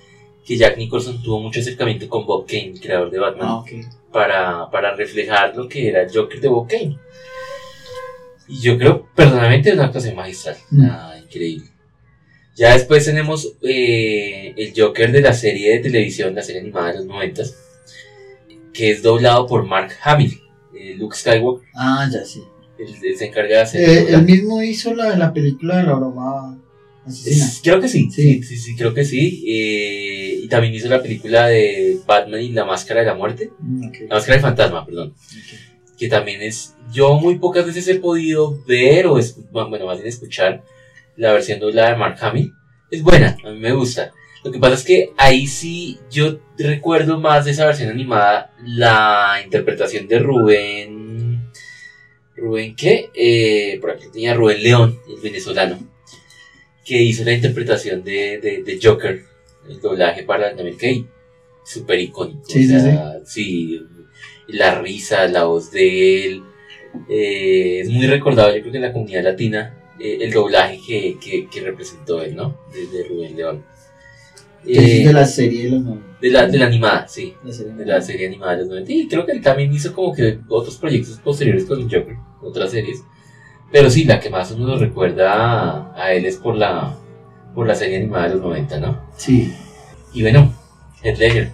[0.45, 3.63] que Jack Nicholson tuvo mucho acercamiento con Bob Kane, creador de Batman Ah.
[4.15, 6.97] Para, para reflejar lo que era el Joker de Bob Kane.
[8.47, 10.55] Y yo creo, personalmente, es una actuación magistral.
[10.71, 10.85] Mm.
[10.89, 11.65] Ah, increíble.
[12.55, 16.97] Ya después tenemos eh, el Joker de la serie de televisión, la serie animada de
[16.99, 17.43] los 90,
[18.73, 20.41] que es doblado por Mark Hamill,
[20.73, 21.67] eh, Luke Skywalker.
[21.75, 22.41] Ah, ya sí.
[22.79, 23.81] Él, él se encarga de hacer.
[23.81, 26.57] el Eh, él mismo hizo la de la película de la broma
[27.05, 27.45] asesina.
[27.63, 28.43] Creo que sí, Sí.
[28.43, 29.43] sí, sí, creo que sí.
[29.47, 33.51] Eh, y también hizo la película de Batman y la Máscara de la Muerte.
[33.59, 35.13] Mm, La Máscara del Fantasma, perdón.
[35.97, 39.17] que también es, yo muy pocas veces he podido ver o,
[39.51, 40.61] bueno, más bien escuchar
[41.15, 42.51] la versión doblada de Mark Hamill.
[42.91, 44.11] Es buena, a mí me gusta.
[44.43, 49.39] Lo que pasa es que ahí sí yo recuerdo más de esa versión animada la
[49.43, 51.49] interpretación de Rubén.
[52.35, 53.09] ¿Rubén qué?
[53.15, 55.79] Eh, por aquí tenía Rubén León, el venezolano,
[56.85, 59.23] que hizo la interpretación de, de, de Joker,
[59.69, 61.07] el doblaje para Latinoamérica y
[61.65, 62.43] súper icónico.
[62.47, 63.81] Sí, o sí, sea, sí,
[64.47, 66.43] la risa, la voz de él.
[67.09, 71.17] eh, es muy recordado, yo creo que en la comunidad latina, eh, el doblaje que,
[71.19, 72.61] que, que representó él, ¿no?
[72.73, 73.65] De, de Rubén León.
[74.63, 76.17] Ese Eh, de la serie de los 90.
[76.21, 77.35] de la, de la animada, sí.
[77.43, 78.91] La serie De la serie animada de los 90.
[78.93, 82.71] Y creo que él también hizo como que otros proyectos posteriores con el Joker, otras
[82.71, 83.03] series.
[83.71, 86.95] Pero sí, la que más uno lo recuerda a, a él es por la,
[87.53, 89.01] por la serie animada de los 90, ¿no?
[89.17, 89.53] Sí.
[90.13, 90.53] Y bueno,
[91.03, 91.51] Heath Ledger.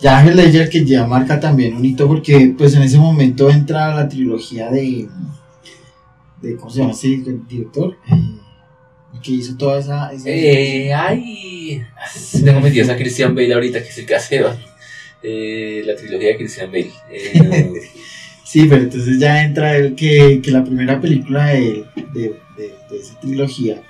[0.00, 3.94] Ya Heath Ledger que ya marca también un hito porque pues en ese momento entra
[3.94, 5.08] la trilogía de,
[6.40, 7.08] de ¿cómo se llama ese
[7.48, 7.96] director?
[8.10, 8.14] Eh,
[9.14, 10.12] el que hizo toda esa...
[10.12, 11.82] esa- Eh, ay,
[12.44, 14.42] tengo metido a Christian Bale ahorita, que es el que hace
[15.22, 16.92] eh, la trilogía de Christian Bale.
[17.10, 17.32] Eh,
[18.50, 22.96] Sí, pero entonces ya entra el que, que la primera película de, de, de, de
[22.98, 23.80] esa trilogía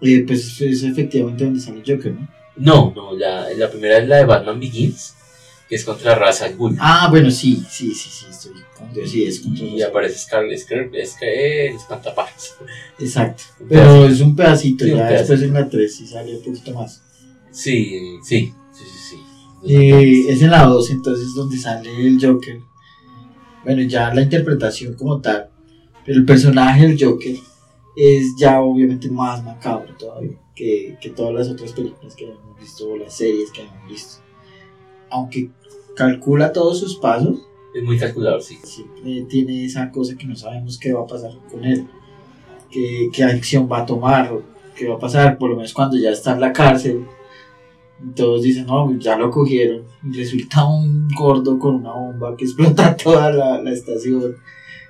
[0.00, 2.28] eh, pues es efectivamente donde sale Joker, ¿no?
[2.56, 5.14] no, no, la, la primera es la de Batman Begins,
[5.68, 6.76] que es contra Ra's al Ghul.
[6.80, 10.58] Ah, bueno, sí, sí, sí, sí, estoy con Dios, sí, es contra y aparece Scarlet,
[10.58, 12.54] Scarlet, es que el espantapájaros.
[12.98, 15.32] Exacto, Un pero es un pedacito, Sí, un ya pedacito.
[15.32, 17.02] después en la 3 sí sale un poquito más.
[17.50, 19.16] Sí, sí, sí, sí,
[19.66, 19.74] sí.
[19.74, 22.60] Eh, es en la 2 entonces donde sale el Joker.
[23.64, 25.48] Bueno, ya la interpretación como tal,
[26.04, 27.36] pero el personaje del Joker
[27.96, 32.88] es ya obviamente más macabro todavía que, que todas las otras películas que hemos visto
[32.88, 34.22] o las series que hemos visto.
[35.10, 35.50] Aunque
[35.96, 37.38] calcula todos sus pasos,
[37.74, 38.58] Es muy calculador, sí.
[38.62, 41.86] siempre tiene esa cosa que no sabemos qué va a pasar con él,
[42.70, 44.32] qué, qué acción va a tomar,
[44.76, 47.04] qué va a pasar, por lo menos cuando ya está en la cárcel.
[48.14, 49.82] Todos dicen, no, ya lo cogieron.
[50.02, 54.36] Y resulta un gordo con una bomba que explota toda la, la estación.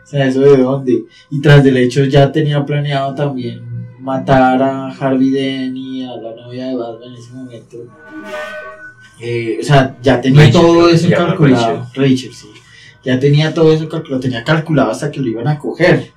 [0.03, 1.05] O sea, ¿eso de dónde?
[1.31, 6.35] Y tras del hecho ya tenía planeado también matar a Harvey Dent y a la
[6.37, 7.77] novia de Batman en ese momento.
[9.19, 11.87] Eh, o sea, ya tenía Rachel, todo eso calculado.
[11.95, 12.49] Rachel, sí.
[13.03, 16.13] Ya tenía todo eso calculado, tenía calculado hasta que lo iban a coger.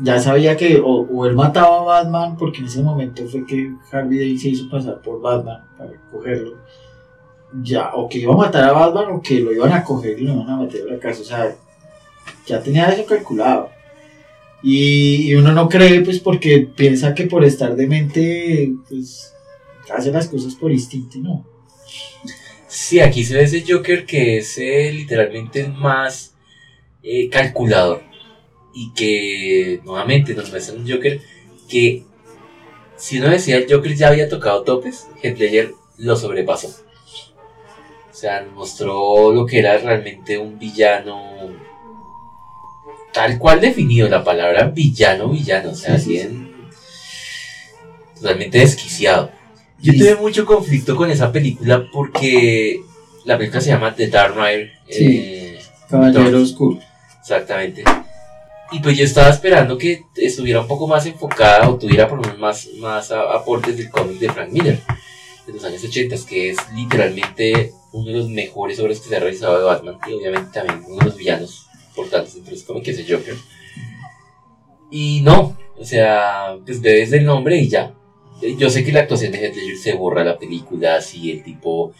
[0.00, 3.72] Ya sabía que o, o él mataba a Batman, porque en ese momento fue que
[3.92, 6.56] Harvey Dent se hizo pasar por Batman para cogerlo.
[7.62, 10.24] Ya, o que iba a matar a Batman o que lo iban a coger y
[10.24, 11.22] lo iban a meter a la cárcel.
[11.22, 11.56] O sea,
[12.46, 13.70] ya tenía eso calculado.
[14.66, 19.34] Y, uno no cree, pues, porque piensa que por estar demente, pues,
[19.94, 21.44] hace las cosas por instinto no.
[22.66, 26.34] Sí, aquí se ve ese Joker que es eh, literalmente más
[27.02, 28.02] eh, calculador.
[28.74, 31.20] Y que nuevamente nos muestra un Joker
[31.68, 32.02] que,
[32.96, 36.68] si uno decía el Joker ya había tocado topes, Heath Ledger lo sobrepasó.
[36.68, 41.20] O sea, mostró lo que era realmente un villano.
[43.12, 45.70] Tal cual definido la palabra villano, villano.
[45.70, 46.54] O sea, Sí, sí, bien.
[48.16, 49.30] Totalmente desquiciado.
[49.80, 52.80] Yo tuve mucho conflicto con esa película porque
[53.24, 54.70] la película se llama The Dark Knight.
[54.88, 55.06] Sí.
[55.10, 55.58] eh,
[55.88, 56.80] Caballero Oscuro.
[57.20, 57.84] exactamente.
[58.74, 62.24] Y pues yo estaba esperando que estuviera un poco más enfocada o tuviera por lo
[62.24, 64.80] menos más, más aportes del cómic de Frank Miller
[65.46, 69.20] de los años 80, que es literalmente uno de los mejores obras que se ha
[69.20, 72.82] realizado de Batman y obviamente también uno de los villanos importantes dentro de ese cómic
[72.82, 73.36] que es el Joker.
[74.90, 77.94] Y no, o sea, pues bebes del nombre y ya.
[78.58, 81.92] Yo sé que la actuación de Heath Ledger se borra la película, si el tipo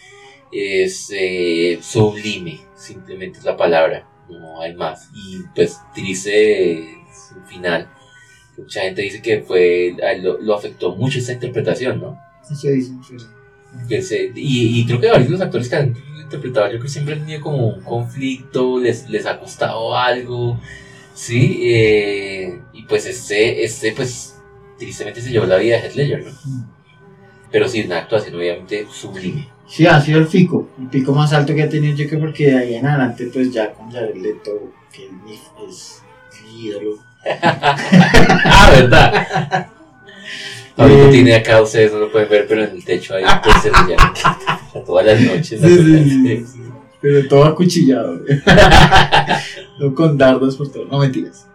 [0.51, 5.11] es eh, sublime, simplemente es la palabra, no hay más.
[5.15, 7.89] Y pues triste su final.
[8.57, 12.19] Mucha gente dice que fue lo, lo afectó mucho esta interpretación, ¿no?
[12.51, 13.17] Eso dicen, sí.
[13.89, 16.83] Que se, y, y creo que varios de los actores que han interpretado, yo creo
[16.83, 20.61] que siempre han tenido como un conflicto, les, les ha costado algo,
[21.15, 21.61] ¿sí?
[21.65, 24.37] Eh, y pues este, este, pues,
[24.79, 26.31] tristemente se llevó la vida de Heath Ledger, ¿no?
[26.31, 26.65] Mm.
[27.51, 29.49] Pero sí, una actuación obviamente sublime.
[29.67, 32.51] Sí, ha sido el pico, el pico más alto que ha tenido yo creo porque
[32.51, 34.51] de ahí en adelante pues ya con Jared Leto,
[34.93, 36.03] que es
[36.45, 36.99] mi ídolo.
[37.43, 39.67] ah, ¿verdad?
[40.77, 41.09] Ahorita Eh.
[41.11, 43.97] tiene acá, ustedes no lo pueden ver, pero en el techo ahí pues se le
[43.97, 44.13] llama.
[44.69, 45.61] O sea, todas las noches.
[45.61, 46.61] Sí, sí, sí, sí.
[47.01, 48.21] Pero todo acuchillado.
[49.79, 50.85] no con dardos por todo.
[50.87, 51.47] No mentiras.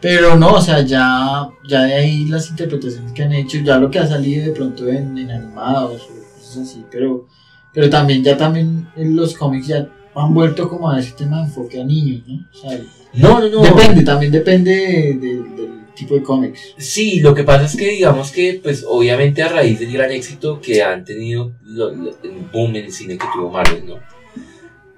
[0.00, 3.90] Pero no, o sea, ya, ya de ahí las interpretaciones que han hecho, ya lo
[3.90, 6.08] que ha salido de pronto en, en animados
[6.56, 7.26] cosas así, pero,
[7.72, 11.80] pero también ya también los cómics ya han vuelto como a ese tema de enfoque
[11.80, 12.46] a niños, ¿no?
[12.52, 12.78] O sea,
[13.14, 13.62] No, no, no.
[13.62, 16.60] depende, también depende de- de- del tipo de cómics.
[16.78, 20.60] Sí, lo que pasa es que digamos que, pues obviamente a raíz del gran éxito
[20.60, 23.96] que han tenido lo- lo- el boom en el cine que tuvo Marvel, ¿no?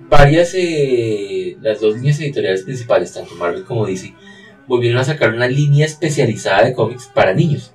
[0.08, 4.14] Varias, eh, las dos líneas editoriales principales, tanto Marvel como DC,
[4.66, 7.72] volvieron a sacar una línea especializada de cómics para niños.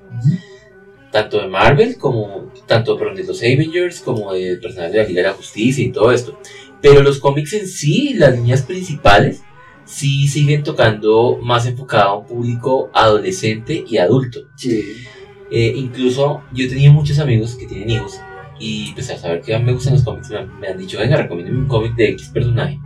[1.13, 5.21] Tanto de Marvel como, tanto perdón, de los Avengers como de personajes de la Liga
[5.21, 6.37] de la Justicia y todo esto.
[6.81, 9.43] Pero los cómics en sí, las líneas principales,
[9.85, 14.41] sí siguen tocando más enfocado a un público adolescente y adulto.
[14.55, 15.05] Sí.
[15.51, 18.19] Eh, incluso yo tenido muchos amigos que tienen hijos
[18.59, 21.17] y pues al saber que me gustan los cómics me han, me han dicho, venga,
[21.17, 22.79] recomiéndeme un cómic de X personaje.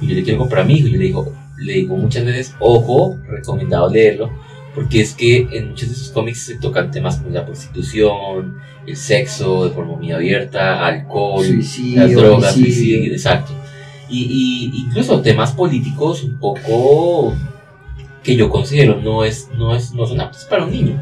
[0.00, 2.24] Y yo le quiero comprar a mi hijo y yo le digo, le digo muchas
[2.24, 4.32] veces, ojo, recomendado leerlo,
[4.74, 8.96] porque es que en muchos de esos cómics se tocan temas como la prostitución, el
[8.96, 12.74] sexo de forma muy abierta, alcohol, Suicidio, las drogas, homicidio.
[12.74, 13.52] suicidio, exacto.
[14.08, 17.34] Y, y incluso temas políticos un poco
[18.22, 20.98] que yo considero no es no es no son aptos para un niño.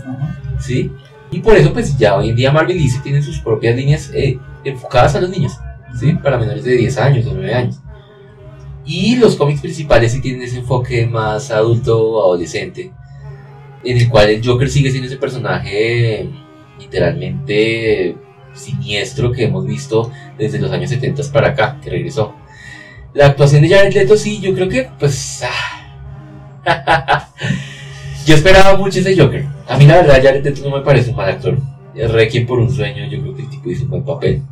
[0.58, 0.90] ¿sí?
[1.30, 4.10] Y por eso pues ya hoy en día Marvel y DC tienen sus propias líneas
[4.14, 5.52] eh, enfocadas a los niños,
[5.98, 6.12] ¿sí?
[6.14, 7.80] Para menores de 10 años o 9 años.
[8.84, 12.92] Y los cómics principales sí tienen ese enfoque más adulto, adolescente,
[13.84, 16.28] en el cual el Joker sigue siendo ese personaje
[16.78, 18.16] literalmente
[18.54, 22.34] siniestro que hemos visto desde los años 70 para acá, que regresó.
[23.14, 25.44] La actuación de Jared Leto, sí, yo creo que, pues.
[25.44, 27.28] ah.
[28.26, 29.46] yo esperaba mucho ese Joker.
[29.68, 31.58] A mí, la verdad, Jared Leto no me parece un mal actor.
[31.94, 34.42] Requiem por un sueño, yo creo que el tipo hizo un buen papel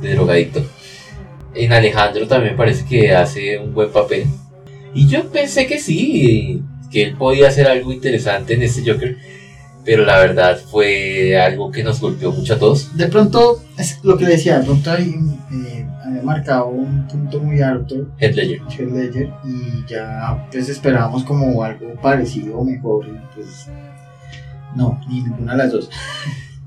[0.00, 0.64] de drogadicto.
[1.54, 4.24] En Alejandro también parece que hace un buen papel.
[4.94, 9.16] Y yo pensé que sí, que él podía hacer algo interesante en este Joker.
[9.84, 12.96] Pero la verdad fue algo que nos golpeó mucho a todos.
[12.96, 15.14] De pronto, es lo que decía, de pronto ahí,
[15.50, 18.60] eh, había marcado un punto muy alto Heath Ledger.
[18.90, 23.66] Ledger y ya pues esperábamos como algo parecido o mejor y pues
[24.76, 25.90] no, ni ninguna de las dos.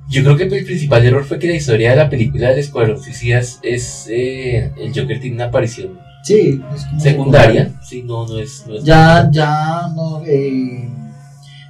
[0.10, 3.02] Yo creo que el principal error fue que la historia de la película del Escuadrón
[3.02, 4.08] Suicidas es.
[4.10, 7.72] eh, el Joker tiene una aparición Sí, es como secundaria.
[7.82, 8.66] Sí, no, no es.
[8.68, 10.88] No es Ya, ya, no, eh,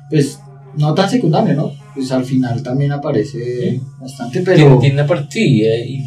[0.09, 0.39] pues
[0.77, 1.71] no tan secundaria, ¿no?
[1.95, 3.81] Pues al final también aparece Sí.
[3.99, 5.27] bastante, pero tiene una parte.
[5.29, 6.05] Sí, eh, y-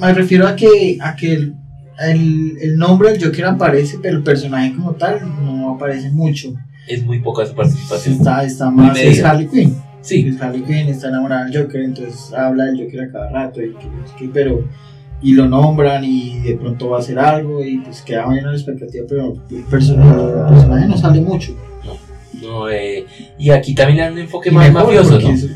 [0.00, 1.54] me refiero a que, a que el,
[2.00, 6.52] el, el nombre del Joker aparece, pero el personaje como tal no aparece mucho.
[6.88, 8.16] es muy poca su participación.
[8.16, 9.22] Está, está más, es.
[9.24, 9.76] Harley Quinn.
[10.02, 13.60] Sí, Pues Harley Quinn está enamorada del Joker, entonces habla del Joker a cada rato,
[13.62, 14.68] y pero
[15.24, 18.50] y lo nombran y de pronto va a hacer algo y pues queda bien a
[18.50, 21.56] la expectativa, pero el personaje, no sale mucho.
[22.40, 23.04] no, eh,
[23.38, 25.28] y aquí también le dan un enfoque Y más mafioso, ¿no?
[25.30, 25.48] eso-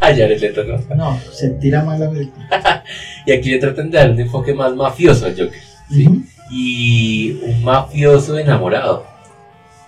[0.00, 0.96] Jared Leto, ¿no?
[0.96, 2.82] No, se tira mal la película.
[3.26, 5.60] Y aquí le tratan de dar un enfoque más mafioso al Joker.
[5.90, 6.08] Sí.
[6.50, 9.06] Y un mafioso enamorado.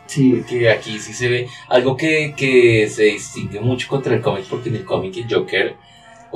[0.07, 4.45] Sí, que aquí sí se ve algo que, que se distingue mucho contra el cómic
[4.49, 5.75] porque en el cómic el Joker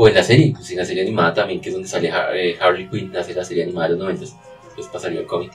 [0.03, 2.57] o en la serie, incluso en la serie animada también que es donde sale eh,
[2.59, 5.53] Harley Quinn hace la serie animada de los 90 después pasaría al cómic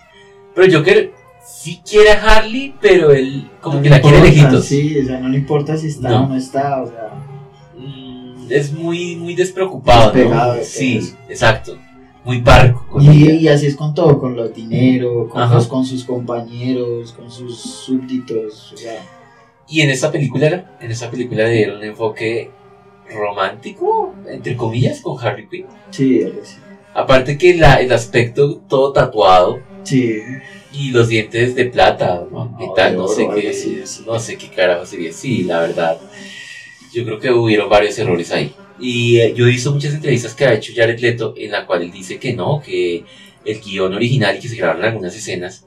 [0.53, 1.11] pero el Joker
[1.43, 5.05] sí quiere a Harley pero él como no que la quiere importa, lejitos Sí, o
[5.05, 6.25] sea, no le importa si está No.
[6.25, 7.09] o no está, o sea.
[7.75, 10.63] Mm, es muy muy despreocupado Despegado ¿no?
[10.63, 11.79] sí exacto
[12.23, 15.85] muy parco con Y, y así es con todo, con los dinero, con, los, con
[15.85, 19.01] sus compañeros, con sus súbditos, o sea.
[19.67, 22.51] y en esta película en esta película dieron un enfoque
[23.13, 26.57] romántico entre comillas con Harley Quinn Sí, así.
[26.93, 30.17] Aparte que la, el aspecto todo tatuado Sí.
[30.71, 32.45] y los dientes de plata, ¿no?
[32.45, 32.95] No, ¿Qué tal?
[32.97, 34.03] No sé qué, así, así.
[34.05, 35.11] no sé qué carajo sería.
[35.13, 35.99] Sí, la verdad.
[36.93, 38.53] Yo creo que hubieron varios errores ahí.
[38.79, 41.83] Y eh, yo he visto muchas entrevistas que ha hecho Jared Leto en la cual
[41.83, 43.03] él dice que no, que
[43.45, 45.65] el guion original y que se grabaron algunas escenas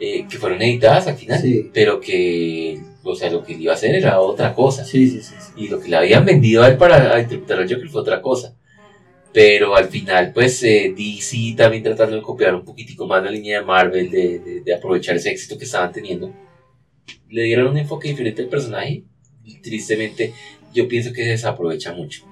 [0.00, 1.70] eh, que fueron editadas al final, Sí.
[1.72, 4.84] pero que, o sea, lo que iba a hacer era otra cosa.
[4.84, 5.34] Sí, sí, sí.
[5.38, 5.52] sí.
[5.56, 8.54] Y lo que le habían vendido a él para interpretar al Joker fue otra cosa.
[9.32, 13.60] Pero al final, pues eh, DC también tratando de copiar un poquitico más la línea
[13.60, 16.32] de Marvel, de, de- de aprovechar ese éxito que estaban teniendo,
[17.30, 19.04] le dieron un enfoque diferente al personaje.
[19.44, 20.34] Y tristemente,
[20.74, 22.24] yo pienso que se desaprovecha mucho.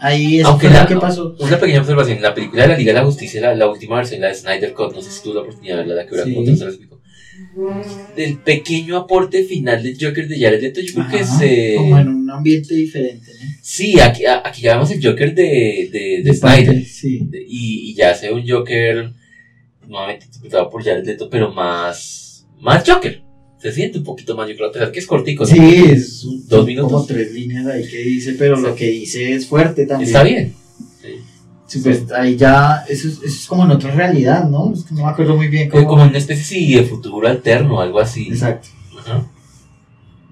[0.00, 1.36] Ahí es Aunque la- que pasó.
[1.38, 4.20] Una pequeña observación: la película de la Liga de la Justicia, la, la última versión,
[4.20, 6.26] la de Snyder Cut, no sé si tuvo la oportunidad de verla, la que hubiera
[6.26, 6.44] Sí.
[6.58, 6.99] te lo explico.
[8.16, 11.74] Del pequeño aporte final del Joker de Jared Leto, yo creo que se.
[11.76, 13.50] Como en un ambiente diferente, ¿no?
[13.62, 16.84] Sí, aquí, aquí ya vemos el Joker de, de, de Snyder.
[16.84, 17.28] Sí.
[17.48, 19.12] Y, y ya sea un Joker
[19.86, 23.22] nuevamente interpretado por Jared Leto, pero más, más Joker.
[23.58, 25.44] Se siente un poquito más, yo creo, a pesar que es cortico.
[25.44, 25.50] ¿no?
[25.50, 25.58] Sí,
[25.90, 26.90] es un- Dos minutos.
[26.92, 30.06] como tres líneas ahí que dice, pero lo que dice es fuerte también.
[30.08, 30.54] Está bien.
[31.78, 31.80] Sí.
[31.84, 34.72] Pues ahí ya, eso es, eso es como en otra realidad, ¿no?
[34.72, 35.86] Es que no me acuerdo muy bien Eh, cómo.
[35.86, 38.26] Como una especie sí, de futuro alterno, algo así.
[38.28, 38.68] Exacto.
[38.98, 39.22] Ajá.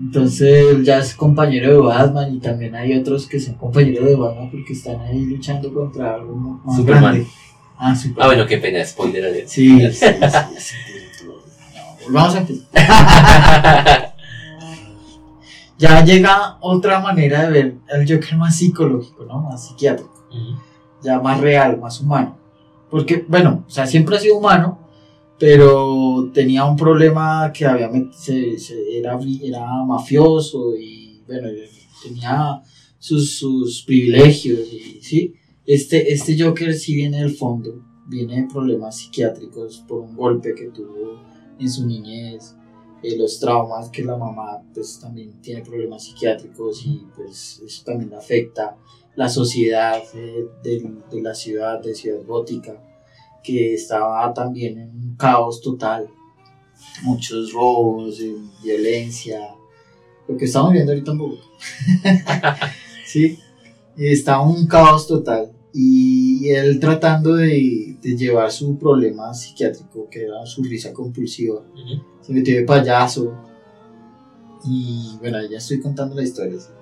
[0.01, 4.17] Entonces él ya es compañero de Batman y también hay otros que son compañeros de
[4.17, 7.03] Batman porque están ahí luchando contra algo más Superman.
[7.15, 7.27] grande.
[7.79, 8.23] Ah, Superman.
[8.23, 9.47] Ah, bueno, qué pena, spoiler alert.
[9.49, 10.07] Sí, sí, sí,
[10.59, 10.75] sí.
[11.25, 14.15] No, volvamos a empezar.
[15.79, 19.43] Ya llega otra manera de ver al Joker más psicológico, ¿no?
[19.43, 20.13] Más psiquiátrico.
[20.29, 20.59] Ujú.
[21.03, 22.37] Ya más real, más humano.
[22.91, 24.79] Porque, bueno, o sea, siempre ha sido humano,
[25.39, 31.49] pero tenía un problema que había se- se- era, era mafioso y, bueno,
[32.03, 32.63] tenía
[32.99, 35.35] sus, sus privilegios, y, ¿sí?
[35.67, 40.69] Este, este Joker sí viene del fondo, viene de problemas psiquiátricos por un golpe que
[40.69, 41.21] tuvo
[41.59, 42.55] en su niñez,
[43.03, 48.11] eh, los traumas que la mamá pues también tiene problemas psiquiátricos y pues eso también
[48.11, 48.77] le afecta
[49.19, 52.81] la sociedad de, de la ciudad, de Ciudad Gótica,
[53.43, 56.09] que estaba también en un caos total,
[57.03, 59.41] muchos robos, eh, violencia,
[60.29, 61.43] lo que estamos viendo ahorita en Bogotá.
[63.05, 63.41] sí,
[63.97, 65.51] está un caos total.
[65.75, 71.61] Y él tratando de, de llevar su problema psiquiátrico, que era su risa compulsiva,
[72.21, 73.35] se metió de payaso.
[74.65, 76.61] Y bueno, ya estoy contando la historia.
[76.61, 76.78] ¿sí?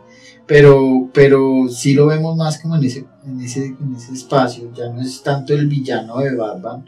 [0.47, 4.73] Pero, pero sí lo vemos más como en ese, en, ese, en ese espacio.
[4.75, 6.85] Ya no es tanto el villano de Batman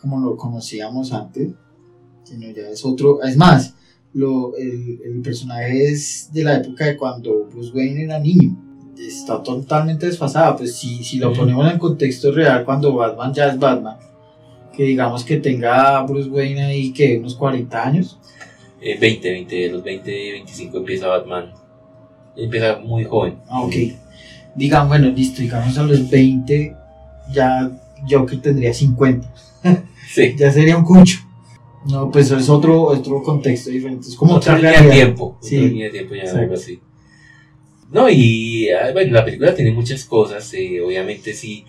[0.00, 1.50] como lo conocíamos antes,
[2.22, 3.22] sino ya es otro.
[3.22, 3.74] Es más,
[4.14, 8.56] lo, el, el personaje es de la época de cuando Bruce Wayne era niño.
[8.98, 10.56] Está totalmente desfasada.
[10.56, 13.98] Pues si, si lo ponemos en contexto real, cuando Batman ya es Batman,
[14.74, 18.18] que digamos que tenga Bruce Wayne ahí que unos 40 años.
[18.80, 21.65] Eh, 20, 20, de los 20, 25 empieza Batman.
[22.36, 23.38] Empieza muy joven.
[23.48, 23.74] Ah, ok.
[24.54, 26.74] Digamos, bueno, listo, digamos a los 20,
[27.32, 27.70] ya
[28.06, 29.32] yo que tendría 50.
[30.08, 30.34] Sí.
[30.38, 31.18] Ya sería un cucho.
[31.90, 34.08] No, pues es otro, otro contexto diferente.
[34.08, 35.36] Es como Otra otra línea de tiempo.
[35.42, 35.56] Sí.
[35.56, 36.80] Otra línea de tiempo, ya algo así.
[37.90, 40.52] No, y ah, bueno, la película tiene muchas cosas.
[40.54, 41.64] eh, obviamente, sí,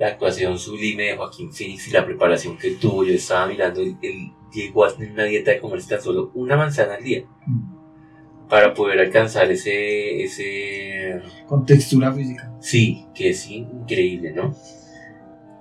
[0.00, 3.04] la actuación sublime de Joaquín Phoenix y la preparación que él tuvo.
[3.04, 6.56] Yo estaba mirando, él, él llegó a tener una dieta de comerse tan solo una
[6.56, 7.81] manzana al día Mm.
[8.52, 10.22] Para poder alcanzar ese.
[10.24, 12.52] ese Con textura física.
[12.60, 14.54] Sí, que es increíble, ¿no?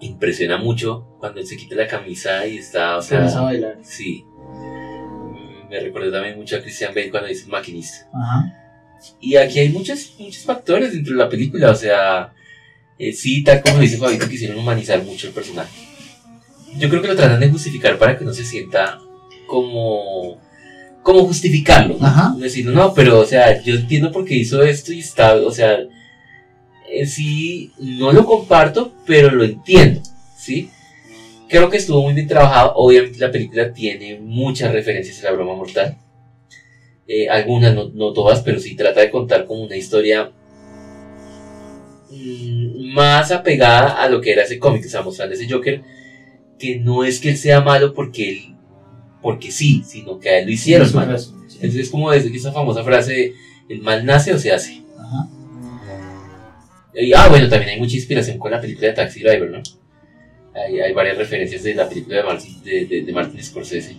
[0.02, 3.42] Impresiona mucho cuando él se quita la camisa y está, o Se vas a sea,
[3.44, 3.78] bailar.
[3.82, 4.26] sí.
[4.26, 8.10] Mm, Me recordó también mucho a Christian Bale cuando dice maquinista.
[8.14, 8.58] Ajá.
[9.22, 12.34] Y aquí hay muchos, muchos factores dentro de la película, o sea,
[13.00, 15.72] eh, sí, tal como dice Fabito, quisieron humanizar mucho el personaje.
[16.78, 19.00] Yo creo que lo tratan de justificar para que no se sienta
[19.48, 20.42] como,
[21.04, 21.98] como justificarlo.
[22.02, 22.36] Ajá.
[22.38, 25.80] Decir, no, pero, o sea, yo entiendo por qué hizo esto y está, o sea,
[26.90, 30.02] eh, sí, no lo comparto, pero lo entiendo,
[30.38, 30.70] ¿sí?
[31.48, 32.74] Creo que estuvo muy bien trabajado.
[32.76, 35.98] Obviamente la película tiene muchas referencias a la broma mortal.
[37.08, 40.32] Eh, algunas, no, no todas, pero sí trata de contar como una historia
[42.10, 45.82] mm, más apegada a lo que era ese cómic, o sea, mostrando ese Joker,
[46.58, 48.56] que no es que él sea malo porque él,
[49.22, 51.12] porque sí, sino que a él lo hicieron malo.
[51.14, 51.58] razón, sí.
[51.58, 53.34] Entonces es como desde esa famosa frase,
[53.70, 54.82] el mal nace o se hace.
[54.98, 55.28] Ajá.
[56.94, 59.62] Y, ah, bueno, también hay mucha inspiración con la película de Taxi Driver, ¿no?
[60.54, 63.96] Hay, hay varias referencias de la película de Martin, de, de- de Martin Scorsese.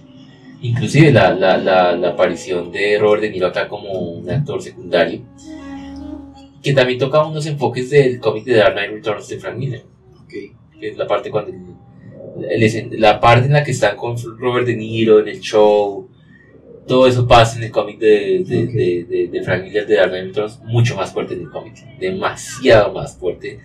[0.61, 5.23] Inclusive la, la, la, la aparición de Robert De Niro acá como un actor secundario.
[6.63, 9.83] Que también toca unos enfoques del cómic de Dark Knight Returns de Frank Miller.
[10.23, 10.31] Ok.
[10.79, 11.51] Que es la parte cuando...
[11.51, 11.73] el-
[12.99, 16.09] la parte en la que están con Robert De Niro en el show.
[16.87, 20.11] todo eso pasa en el cómic de, de, de, de, de Frank Miller de Dark
[20.11, 23.61] Knight mucho más fuerte en el cómic, demasiado más fuerte,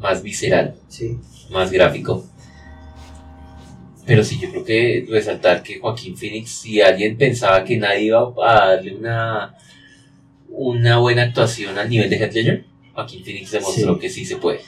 [0.00, 1.16] más visceral, Sí.
[1.50, 2.24] más gráfico.
[4.04, 8.20] Pero sí, yo creo que resaltar que Joaquín Phoenix, si alguien pensaba que nadie iba
[8.44, 9.54] a darle una,
[10.48, 12.64] una buena actuación al nivel de Heath Ledger,
[12.94, 14.00] Joaquín Phoenix demostró Sí.
[14.00, 14.60] que sí se puede.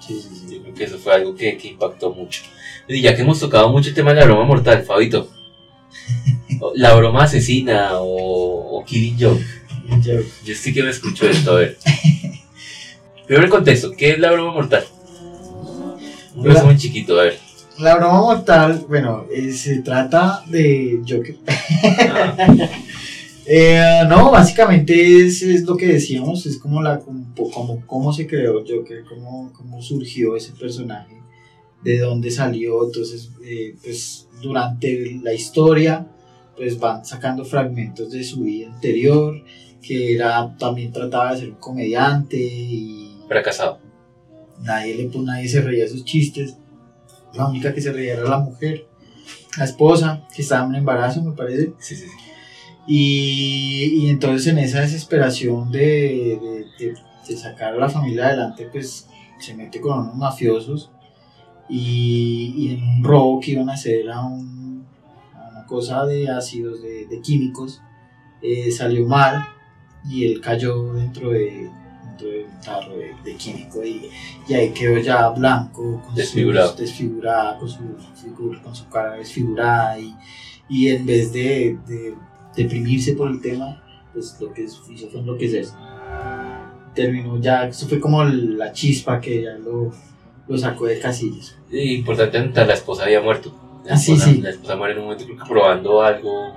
[0.00, 0.20] Sí.
[0.50, 2.42] Yo creo que eso fue algo que, que impactó mucho.
[2.88, 5.30] Y ya que hemos tocado mucho el tema de la broma mortal, Fabito,
[6.74, 9.44] la broma asesina o, o Killing Joke,
[10.02, 11.78] Yo- yo sí que me escucho esto, a ver.
[13.26, 14.84] Primero el contexto, ¿qué es la broma mortal?
[16.34, 17.38] Un La- resumen chiquito, a ver.
[17.78, 21.36] La broma mortal, bueno, eh, se trata de Joker.
[21.48, 22.36] Ah,
[23.44, 28.28] Eh, no, básicamente es, es lo que decíamos, es como la como, como cómo se
[28.28, 31.16] creó Joker, cómo, cómo surgió ese personaje,
[31.82, 36.06] de dónde salió, entonces eh, pues durante la historia
[36.56, 39.42] pues van sacando fragmentos de su vida anterior,
[39.80, 43.80] que era también trataba de ser un comediante y fracasado.
[44.62, 46.56] nadie le pu- nadie se reía de sus chistes,
[47.34, 48.86] la única que se reía era la mujer,
[49.58, 51.72] la esposa, que estaba en embarazo me parece.
[51.78, 52.16] Sí, sí, sí.
[52.86, 56.94] Y, y entonces en esa desesperación de, de- de-
[57.28, 59.06] de sacar a la familia adelante, pues
[59.40, 60.90] se mete con unos mafiosos
[61.68, 64.84] y, y en un robo que iban a hacer a, un-
[65.34, 67.80] a una cosa de ácidos, de, de químicos,
[68.42, 69.44] eh, salió mal
[70.08, 71.70] y él cayó dentro de,
[72.04, 74.08] dentro de un tarro de, de químico y,
[74.48, 76.74] y ahí quedó ya blanco, con su- Desfigurado.
[76.74, 77.78] desfigurada, con su,
[78.62, 80.14] con su cara desfigurada y,
[80.68, 82.14] y en vez de, de
[82.56, 83.80] deprimirse por el tema,
[84.12, 85.72] pues lo que hizo fue enloquecerse.
[86.94, 89.90] Terminó ya, eso fue como la chispa que ya lo,
[90.48, 91.56] lo sacó de casillas.
[91.70, 93.54] Y importante la esposa había muerto.
[93.84, 94.40] La Ah, sí, esposa, sí.
[94.40, 96.52] La esposa muere en un momento creo que probando algo,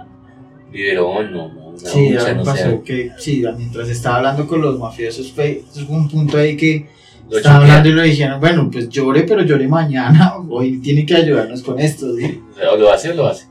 [0.72, 5.32] biberón o no, una Sí, no pasó que, sí, mientras estaba hablando con los mafiosos,
[5.32, 6.88] fue, fue un punto ahí que
[7.30, 11.16] Lo estaba hablando y le dijeron, bueno, pues llore, pero llore mañana, hoy tiene que
[11.16, 12.42] ayudarnos con esto, ¿sí?
[12.72, 13.48] O lo hace o lo hace.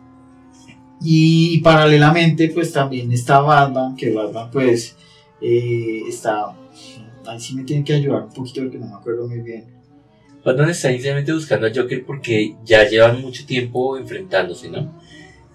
[1.02, 4.96] Y paralelamente, pues también está Batman, que Batman, pues,
[5.40, 6.54] eh, está.
[7.26, 9.73] Ahí sí me tiene que ayudar un poquito porque no me acuerdo muy bien.
[10.44, 14.92] Batman está inicialmente buscando a Joker porque ya llevan mucho tiempo enfrentándose, ¿no?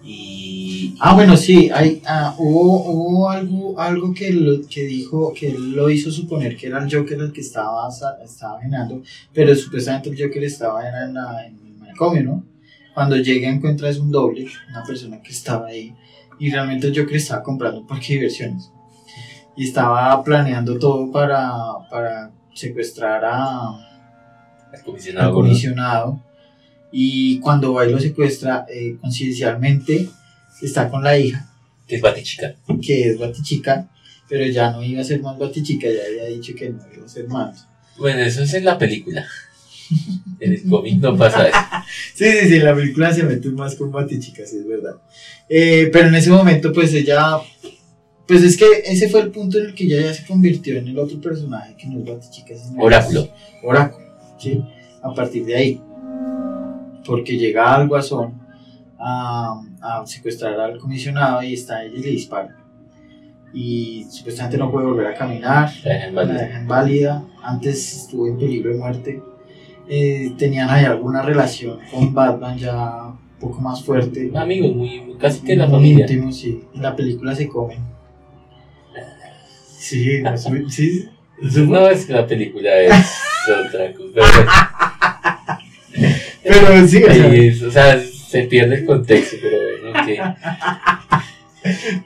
[0.03, 0.95] Y.
[0.99, 5.89] Ah, bueno, sí, hay, ah, hubo, hubo algo, algo que, lo, que dijo, que lo
[5.89, 7.87] hizo suponer que era el Joker el que estaba,
[8.23, 12.43] estaba generando, pero supuestamente el Joker estaba en, la, en el manicomio, ¿no?
[12.93, 15.93] Cuando llega encuentra es un doble, una persona que estaba ahí,
[16.39, 18.71] y realmente el Joker estaba comprando un parque de diversiones.
[19.55, 21.51] Y estaba planeando todo para,
[21.89, 23.88] para secuestrar a,
[24.73, 25.49] El comisionado Gordon.
[25.49, 26.23] comisionado
[26.91, 30.09] y cuando va y lo secuestra eh, conciencialmente
[30.61, 31.45] está con la hija
[31.87, 32.55] que es Batichica.
[32.81, 33.87] que es Batichica
[34.27, 37.09] pero ya no iba a ser más Batichica ya había dicho que no iba a
[37.09, 37.67] ser más
[37.97, 39.25] Bueno, eso es en la película.
[40.39, 41.57] En el cómic no pasa eso.
[42.15, 44.95] sí sí sí en la película se mete más con Batichica sí es verdad
[45.49, 47.39] Eh, pero en ese momento pues ella
[48.27, 50.87] pues es que ese fue el punto en el que ella ya se convirtió en
[50.87, 53.29] el otro personaje que no es Batichica sino Oráculo.
[53.63, 54.08] Oráculo
[54.39, 54.63] ¿sí?
[55.01, 55.81] a partir de ahí
[57.05, 58.33] porque llega al guasón
[58.99, 62.55] a, a secuestrar al comisionado y está ella y le dispara.
[63.51, 66.33] Y supuestamente no puede volver a caminar, La dejan válida.
[66.43, 69.23] deja inválida, antes estuvo en peligro de muerte.
[69.87, 74.31] Eh, tenían ahí alguna relación con Batman ya un poco más fuerte.
[74.35, 76.05] Amigos, muy, casi que la muy familia.
[76.07, 76.63] íntimo, sí.
[76.75, 77.79] En la película se comen.
[79.65, 80.37] Sí, no,
[80.69, 81.05] sí.
[81.41, 83.05] No es que la película es
[83.47, 85.59] otra cosa.
[86.43, 90.09] Pero sí, o sea, es- o sea, se pierde el contexto, pero bueno, ok.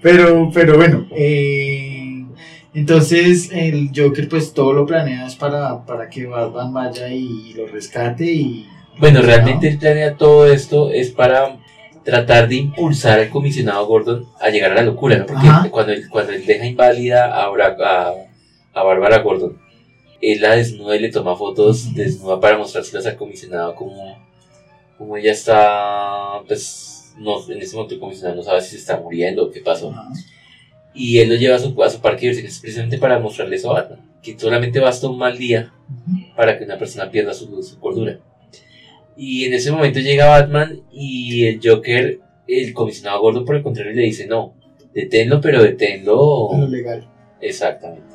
[0.01, 2.25] Pero, pero bueno, eh,
[2.73, 7.67] entonces el Joker pues todo lo planea es para, para que Batman vaya y lo
[7.67, 8.67] rescate y...
[8.97, 11.57] Bueno, realmente él planea todo esto es para
[12.03, 15.25] tratar de impulsar al comisionado Gordon a llegar a la locura, ¿no?
[15.25, 15.67] Porque Ajá.
[15.69, 18.13] cuando él, cuando él deja inválida a, Bra- a,
[18.73, 19.57] a Bárbara Gordon,
[20.21, 24.17] él la desnuda y le toma fotos desnuda para mostrárselas al comisionado como,
[24.97, 28.99] como ella está, pues, no, en ese momento el comisionado no sabe si se está
[28.99, 29.93] muriendo o qué pasó.
[30.93, 33.71] Y él lo lleva a su, a su parque de diversiones precisamente para mostrarle eso
[33.71, 35.73] a Batman, que solamente basta un mal día
[36.35, 38.19] para que una persona pierda su, su cordura.
[39.15, 43.93] Y en ese momento llega Batman y el Joker, el comisionado Gordon por el contrario
[43.93, 44.55] le dice, no,
[44.93, 46.49] deténlo, pero deténlo.
[46.57, 47.07] Lo legal.
[47.41, 48.12] Exactamente.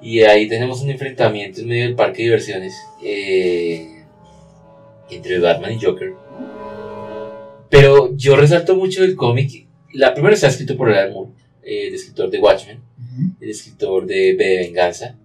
[0.00, 4.04] Y ahí tenemos un enfrentamiento en medio del parque de diversiones eh,
[5.10, 6.12] entre Batman y Joker.
[7.68, 11.32] Pero yo resalto mucho del cómic la primera está escrito por Alan Moore,
[11.62, 12.80] eh, el escritor de Watchmen,
[13.40, 15.16] el escritor de B de Venganza,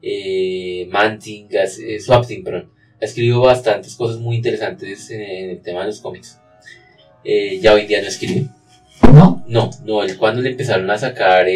[0.00, 2.70] eh, Manting, eh, Swapting, perdón.
[3.00, 6.38] Ha escrito bastantes cosas muy interesantes en, el tema de los cómics.
[7.24, 8.46] Ya hoy día no escribe.
[9.12, 9.42] ¿No?
[9.48, 11.46] No, no, cuando le empezaron a sacar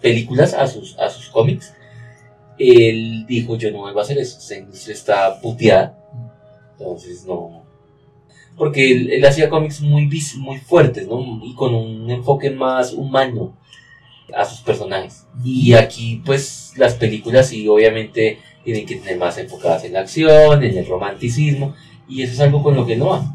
[0.00, 1.74] películas a sus, a sus cómics,
[2.58, 5.98] él dijo, yo no vuelvo a hacer eso, esta industria está puteada.
[6.78, 7.66] Entonces no,
[8.56, 11.40] porque él, hacía cómics muy, muy fuertes, ¿no?
[11.44, 13.54] Y con un enfoque más humano
[14.34, 15.26] a sus personajes.
[15.44, 20.64] Y aquí, pues, las películas sí, obviamente, tienen que tener más enfocadas en la acción,
[20.64, 21.74] en el romanticismo,
[22.08, 23.32] y eso es algo con lo que no va.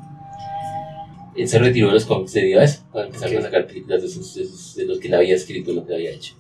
[1.36, 4.09] Él se retiró de los cómics debido a eso, cuando empezaron a sacar películas de,
[4.09, 6.34] sus, de, los que le había escrito, lo que había hecho.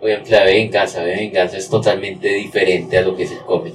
[0.00, 3.74] Obviamente la venganza, la venganza es totalmente diferente a lo que es el cómic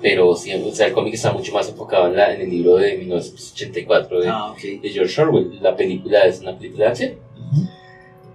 [0.00, 2.76] pero sí, o sea, el cómic está mucho más enfocado en, la, en el libro
[2.76, 5.58] de 1984 de, ah, de George Orwell.
[5.60, 7.12] La película es una película de acción.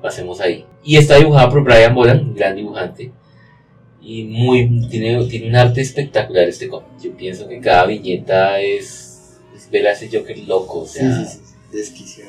[0.02, 0.66] Pasemos ahí.
[0.84, 3.12] Y está dibujada por Brian Boland, un gran dibujante.
[4.00, 6.90] Y muy, tiene, tiene un arte espectacular este cómic.
[7.02, 10.82] Yo pienso que cada viñeta es, es ver a ese Joker loco.
[10.82, 11.40] O sea, sí,
[11.72, 12.22] sí, sí.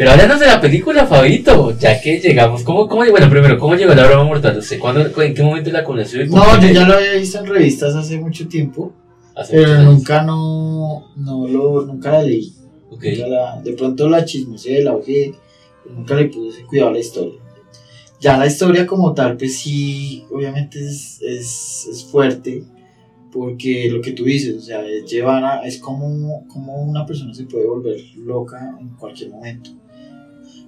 [0.00, 2.62] Pero háblanos de la película, Fabito, ya que llegamos.
[2.62, 4.56] ¿Cómo, cómo, bueno, primero, ¿cómo llegó la broma mortal?
[4.56, 6.24] ¿Usted cuándo, en qué momento la conoció?
[6.24, 8.94] No, yo ya lo había visto en revistas hace mucho tiempo.
[9.50, 12.50] pero nunca no, no lo, nunca la leí.
[12.92, 13.16] Okay.
[13.16, 15.34] La, de pronto la chismosé, la ojé,
[15.94, 17.38] nunca le puse cuidado a la historia.
[18.20, 22.64] Ya la historia como tal, pues sí, obviamente es, es, es fuerte,
[23.30, 27.44] porque lo que tú dices, o sea, es llevar es como, como una persona se
[27.44, 29.72] puede volver loca en cualquier momento.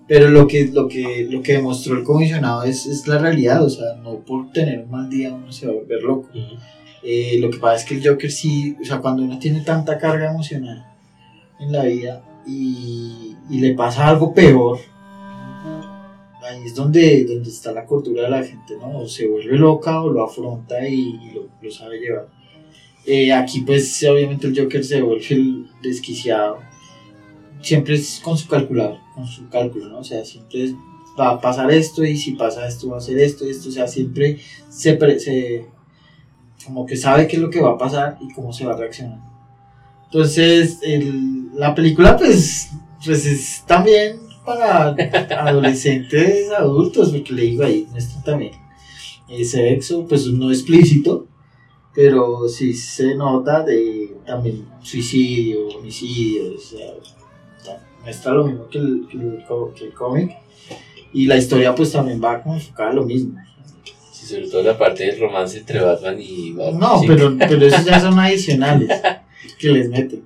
[0.09, 3.71] Pero lo que, lo que, lo que demostró el comisionado es, es la realidad, o
[3.71, 6.29] sea, no por tener un mal día uno se va a volver loco.
[7.03, 9.99] Eh, lo que pasa es que el Joker sí, o sea, cuando uno tiene tanta
[9.99, 10.87] carga emocional
[11.59, 14.79] en la vida y, y le pasa algo peor,
[16.43, 18.99] ahí es donde, donde está la cordura de la gente, ¿no?
[18.99, 22.29] O se vuelve loca o lo afronta y, lo, lo, sabe llevar.
[23.07, 26.59] Eh, aquí pues obviamente el Joker se vuelve el desquiciado
[27.63, 29.99] siempre es con su calculador, con su cálculo, ¿no?
[29.99, 30.75] O sea, siempre
[31.19, 33.73] va a pasar esto y si pasa esto va a ser esto y esto, o
[33.73, 34.39] sea, siempre
[34.69, 35.67] se, se
[36.65, 38.77] como que sabe qué es lo que va a pasar y cómo se va a
[38.77, 39.19] reaccionar.
[40.05, 42.71] Entonces, el, la película pues,
[43.05, 44.89] pues es también para
[45.47, 48.53] adolescentes, adultos, porque le digo ahí, muestra también
[49.29, 51.27] ese sexo, pues no explícito,
[51.95, 56.93] pero sí se nota de también suicidio, homicidio, o sea,
[58.03, 60.37] muestra lo mismo que el, que el, cómic.
[61.13, 63.39] Y la historia pues también va como enfocada a lo mismo.
[64.13, 66.81] Sí, sobre todo la parte del romance entre Batman y Batman.
[66.81, 68.89] No, pero, pero esos ya son adicionales
[69.59, 70.25] que les meten.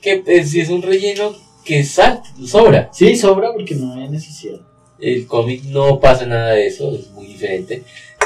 [0.00, 2.88] Que pues, si es un relleno que sal, sobra.
[2.92, 4.60] Sí, sobra porque no hay necesidad.
[4.98, 7.82] El cómic no pasa nada de eso, es muy diferente.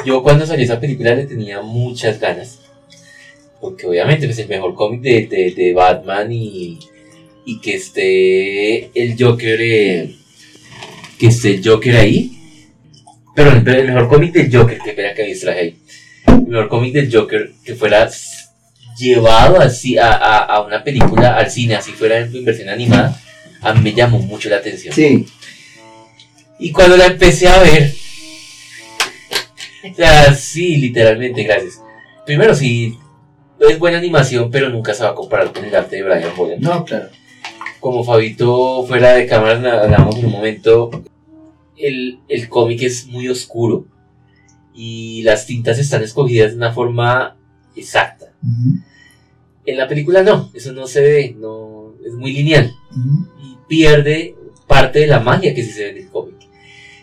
[0.06, 2.60] Yo cuando salió esa película le tenía muchas ganas.
[3.60, 6.78] Porque obviamente es pues, el mejor cómic de, de, de Batman y,
[7.44, 10.16] y que esté el Joker, eh,
[11.18, 12.36] que esté el Joker ahí.
[13.34, 15.76] Pero el, mejor cómic del Joker, que espera que me distraje ahí.
[16.26, 18.10] El mejor cómic del Joker que fuera
[18.98, 23.18] llevado así a, a, una película, al cine, así fuera en versión animada,
[23.62, 24.94] a mí me llamó mucho la atención.
[24.94, 25.26] Sí.
[26.58, 27.94] Y cuando la empecé a ver,
[29.90, 31.80] o sea, sí, literalmente, gracias.
[32.26, 32.98] Primero, sí,
[33.60, 36.60] es buena animación, pero nunca se va a comparar con el arte de Brian Boland.
[36.60, 37.08] No, claro
[37.80, 40.90] como Fabito fuera de cámara hablamos en un momento,
[41.76, 43.86] el, el cómic es muy oscuro
[44.74, 47.36] y las tintas están escogidas de una forma
[47.74, 48.32] exacta.
[49.66, 52.72] En la película no, eso no se ve, no, es muy lineal
[53.42, 54.34] y pierde
[54.66, 56.36] parte de la magia que sí se ve en el cómic.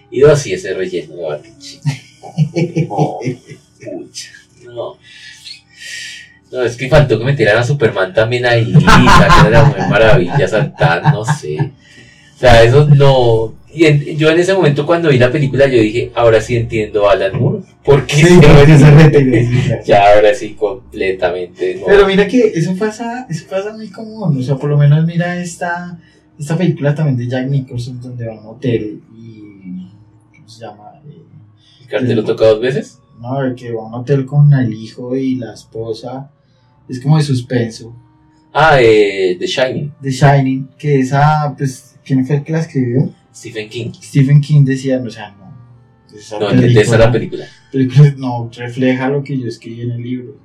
[0.10, 1.80] Y dos, así ese relleno de Bartichi.
[2.88, 3.20] no,
[3.80, 4.32] pucha,
[4.64, 4.98] no.
[6.52, 10.48] No, es que faltó que me tiraran a Superman también ahí, de la Mujer Maravilla,
[10.48, 11.58] saltar, no sé.
[11.60, 13.56] O sea, eso no.
[13.74, 17.14] Y yo en ese momento cuando vi la película yo dije, ahora sí entiendo a
[17.14, 17.64] Alan Moore.
[17.84, 18.40] Porque sí,
[19.86, 21.82] ya ahora sí completamente.
[21.86, 24.38] Pero mira que eso pasa, eso pasa muy común.
[24.38, 26.00] O sea, por lo menos mira esta,
[26.40, 29.90] esta película también de Jack Nicholson donde va a un hotel y
[30.36, 30.92] ¿cómo se llama?
[31.82, 33.00] ¿El cartel lo toca dos veces?
[33.20, 36.32] No, el que va a un hotel con el hijo y la esposa
[36.90, 37.96] es como de suspenso.
[38.54, 39.94] Ah, eh, The Shining.
[40.02, 43.14] The Shining, que esa, pues, ¿quién fue el que la escribió?
[43.34, 43.92] Stephen King.
[44.02, 45.48] Stephen King decía, o sea, no.
[46.18, 47.46] Esa no, película, esa es la película.
[47.72, 48.14] película.
[48.18, 50.38] No, refleja lo que yo escribí en el libro.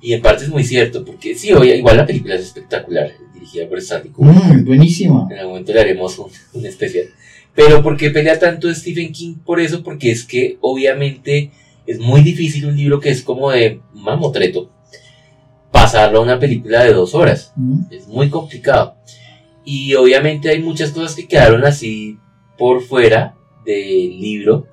[0.00, 3.78] Y en parte es muy cierto, porque sí, igual la película es espectacular, dirigida por
[3.78, 4.42] Stanley Kubrick.
[4.42, 5.28] Mm, buenísima.
[5.30, 7.06] En algún momento le haremos un, un especial.
[7.54, 9.84] Pero ¿por qué pelea tanto Stephen King por eso?
[9.84, 11.52] Porque es que obviamente
[11.86, 14.72] es muy difícil un libro que es como de mamotreto
[15.72, 17.52] pasarlo a una película de dos horas.
[17.56, 18.96] Mm, Es muy complicado.
[19.64, 22.18] Y obviamente hay muchas cosas que quedaron así
[22.58, 24.66] por fuera del libro.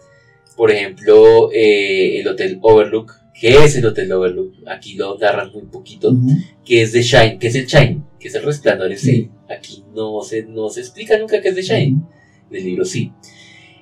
[0.55, 3.13] Por ejemplo, eh, el Hotel Overlook.
[3.39, 4.53] ¿Qué es el Hotel Overlook?
[4.67, 6.11] Aquí lo narran muy poquito.
[6.11, 6.29] mm,
[6.65, 7.39] Que es The Shine.
[7.39, 8.01] ¿Qué es el Shine?
[8.19, 9.29] Que es el resplandor sí.
[9.49, 11.91] Aquí no se, no se explica nunca qué es The Shine.
[11.91, 12.07] mm.
[12.51, 13.13] En el libro sí.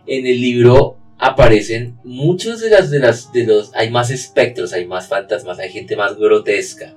[0.06, 4.86] En el libro aparecen muchos de las de las de los hay más espectros, hay
[4.86, 6.96] más fantasmas, hay gente más grotesca.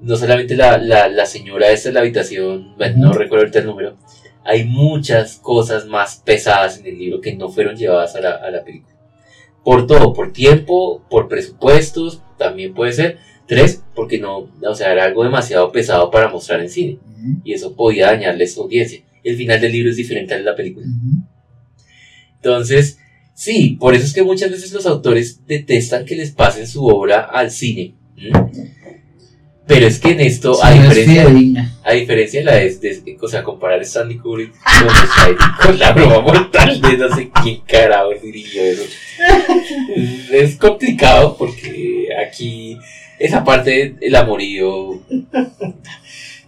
[0.00, 3.66] No solamente la, la, la señora esta en la habitación, bueno, no recuerdo ahorita el
[3.66, 3.96] número.
[4.44, 8.50] Hay muchas cosas más pesadas en el libro que no fueron llevadas a la, a
[8.50, 8.94] la película.
[9.64, 13.18] Por todo, por tiempo, por presupuestos, también puede ser.
[13.48, 16.98] Tres, porque no, o sea, era algo demasiado pesado para mostrar en cine.
[17.42, 19.02] Y eso podía dañarle su audiencia.
[19.24, 20.86] El final del libro es diferente al de la película.
[22.36, 22.98] Entonces,
[23.34, 27.22] sí, por eso es que muchas veces los autores detestan que les pasen su obra
[27.22, 27.94] al cine.
[29.66, 33.18] Pero es que en esto, Sí, a, es diferencia, a diferencia de la de, de-
[33.20, 38.10] o sea, comparar Stanley Kubrick con, con la broma mortal de no sé quién carajo
[38.22, 38.84] dirigió eso.
[40.32, 42.78] Es complicado porque aquí
[43.18, 45.00] esa parte, el amorío.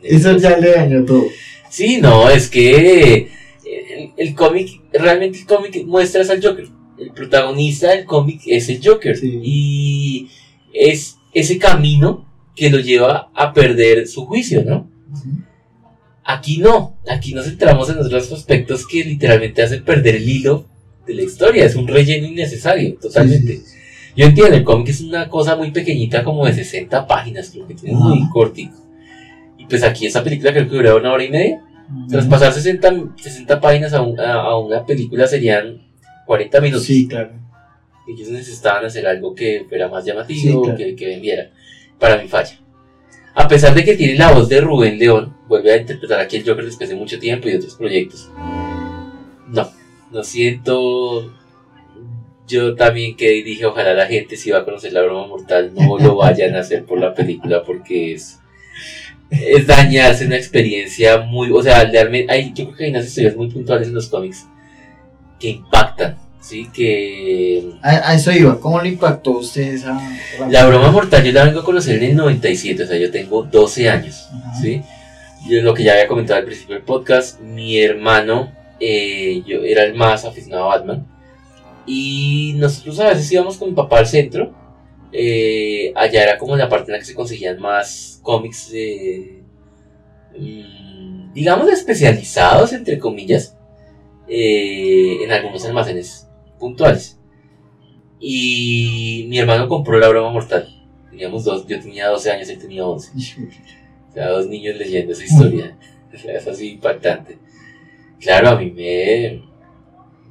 [0.03, 1.27] Eso ya le dañó todo.
[1.71, 3.31] Sí, no, es que
[3.65, 6.69] el, el cómic, realmente el cómic muestra al Joker.
[6.99, 9.17] El protagonista del cómic es el Joker.
[9.17, 9.41] Sí.
[9.43, 10.29] Y
[10.73, 12.27] es ese camino
[12.59, 14.91] que lo lleva a perder su juicio, ¿no?
[16.25, 20.67] Aquí no, aquí nos centramos en otros aspectos que literalmente hacen perder el hilo
[21.07, 21.65] de la historia.
[21.65, 23.55] Es un relleno innecesario, totalmente.
[23.55, 23.79] Sí, sí, sí.
[24.15, 27.75] Yo entiendo, el cómic es una cosa muy pequeñita, como de 60 páginas, creo que
[27.75, 28.77] tiene muy cortico.
[29.57, 31.63] Y pues aquí esta película creo que dura una hora y media.
[32.11, 35.81] Traspasar 60, 60 páginas a, un- a- a una película serían
[36.27, 36.85] 40 minutos.
[36.85, 37.31] Sí, claro.
[38.07, 40.77] Ellos necesitaban hacer algo que fuera más llamativo, claro.
[40.77, 41.51] que, que vendiera.
[41.99, 42.59] Para mí falla.
[43.35, 46.47] A pesar de que tiene la voz de Rubén León, vuelve a interpretar aquí el
[46.47, 48.31] Joker después de mucho tiempo y otros proyectos.
[49.49, 49.71] No,
[50.11, 51.33] no siento.
[52.47, 55.99] Yo también que dije, ojalá la gente si va a conocer la broma mortal no
[55.99, 58.39] lo vayan a hacer por la película porque es
[59.31, 63.37] es dañarse una experiencia muy, o sea, realmente hay, yo creo que hay unas historias
[63.37, 64.47] muy puntuales en los cómics
[65.39, 66.17] que impactan,
[66.49, 68.59] sí, que A, a eso iba.
[68.61, 70.01] ¿Cómo le impactó a usted esa
[70.49, 73.43] la broma mortal yo la vengo a conocer en el 97, o sea, yo tengo
[73.43, 74.55] 12 años, Ajá.
[74.61, 74.83] sí,
[75.49, 79.85] yo lo que ya había comentado al principio del podcast, mi hermano, eh, yo era
[79.85, 81.07] el más aficionado a Batman
[81.87, 84.55] y nosotros a veces íbamos con mi papá al centro
[85.13, 89.43] eh, allá era como la parte en la que se conseguían más cómics, eh,
[90.39, 93.57] mm, digamos, especializados, entre comillas,
[94.29, 96.28] eh, en algunos almacenes
[96.59, 97.19] puntuales.
[98.21, 100.69] Y mi hermano compró La Broma Mortal.
[101.11, 103.13] Teníamos dos, yo tenía 12 años, él tenía 11.
[104.09, 105.77] O sea, dos niños leyendo esa historia.
[106.11, 107.37] O sea, es así impactante.
[108.19, 109.43] Claro, a mí me,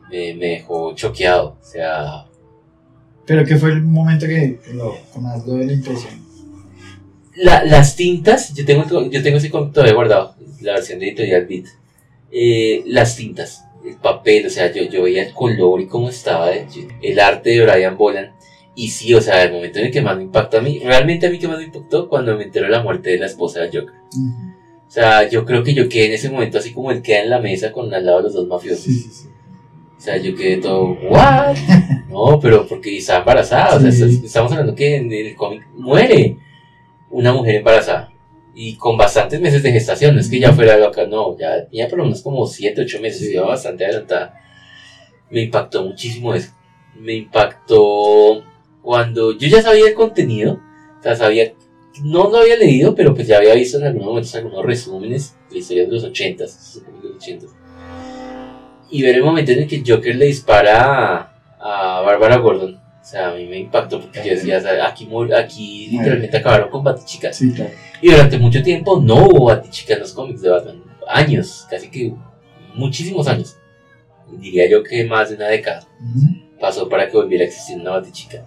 [0.09, 1.55] me, me dejó choqueado.
[1.61, 2.25] O sea,
[3.27, 6.13] Pero ¿qué fue el momento que, lo, más lo dio la impresión?
[7.35, 11.65] La- las tintas, yo tengo, yo tengo ese todavía guardado, la versión de Editorial Beat.
[12.31, 16.51] Eh, las tintas, el papel, o sea, yo, yo veía el color y cómo estaba,
[16.51, 16.67] el,
[17.01, 18.31] el arte de Brian Boland.
[18.75, 21.25] Y sí, o sea, el momento en el que más me impactó a mí, realmente
[21.25, 23.61] a mí que más me impactó cuando me enteré de la muerte de la esposa
[23.61, 23.95] de Joker.
[24.87, 27.29] O sea, yo creo que yo quedé en ese momento así como él queda en
[27.31, 28.83] la mesa con al lado de los dos mafiosos.
[28.83, 29.27] Sí, sí, sí.
[29.97, 31.55] O sea, yo quedé todo, ¿what?
[32.09, 33.75] No, pero porque está embarazada.
[33.75, 36.37] O sea, estamos hablando que en el cómic muere
[37.09, 38.11] una mujer embarazada.
[38.59, 40.15] Y con bastantes meses de gestación.
[40.15, 41.37] No es que ya fuera loca, no.
[41.37, 43.19] Ya tenía por lo menos como 7, 8 meses.
[43.19, 43.33] Sí.
[43.33, 44.33] Iba bastante adelantada.
[45.29, 46.51] Me impactó muchísimo eso.
[46.95, 48.43] Me impactó
[48.81, 50.59] cuando yo ya sabía el contenido.
[50.99, 51.53] O sea, sabía.
[52.03, 55.59] No lo había leído, pero pues ya había visto en algunos momentos algunos resúmenes de
[55.59, 56.43] historias de los 80s.
[56.43, 57.67] esos cómics de los 80s
[58.89, 62.79] y ver el momento en el que Joker le dispara a, a Bárbara Gordon.
[63.07, 67.31] O sea, a mí me impactó porque yo decía, aquí, aquí literalmente acabaron con Batichica.
[67.31, 67.71] Sí, claro.
[68.01, 70.83] Y durante mucho tiempo no hubo Batichica en los cómics de Batman.
[71.07, 72.13] Años, casi que
[72.75, 73.55] muchísimos años.
[74.29, 76.59] Diría yo que más de una década Ujú.
[76.59, 78.43] pasó para que volviera a existir una Batichica.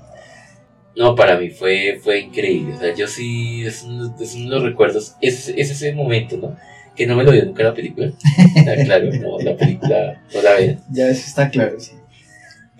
[0.95, 2.75] No, para mí fue, fue increíble.
[2.75, 6.37] O sea, yo sí, es uno, es uno de los recuerdos, es, es ese momento,
[6.37, 6.55] ¿no?
[6.95, 8.13] Que no me lo dio nunca la película.
[8.69, 10.85] Ah, claro, no, la película no la vean.
[10.93, 11.93] Ya eso está claro, sí.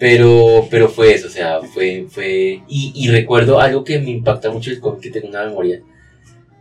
[0.01, 4.51] Pero, pero fue eso, o sea, fue, fue, y, y recuerdo algo que me impacta
[4.51, 5.81] mucho el cómic, que tengo una memoria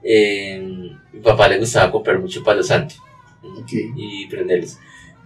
[0.03, 0.61] eh,
[1.13, 2.95] mi papá le gustaba comprar mucho palo santo
[3.43, 3.71] Ok.
[3.95, 4.77] y prenderlos.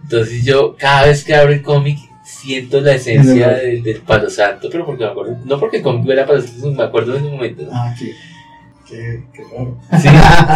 [0.02, 4.68] Entonces yo cada vez que abro el cómic siento la esencia del, del palo santo,
[4.70, 7.32] pero porque me acuerdo, no porque el cómic era palo santo, me acuerdo en un
[7.32, 7.62] momento.
[7.64, 7.70] ¿no?
[7.72, 8.12] Ah, qué,
[8.88, 9.78] qué, qué raro.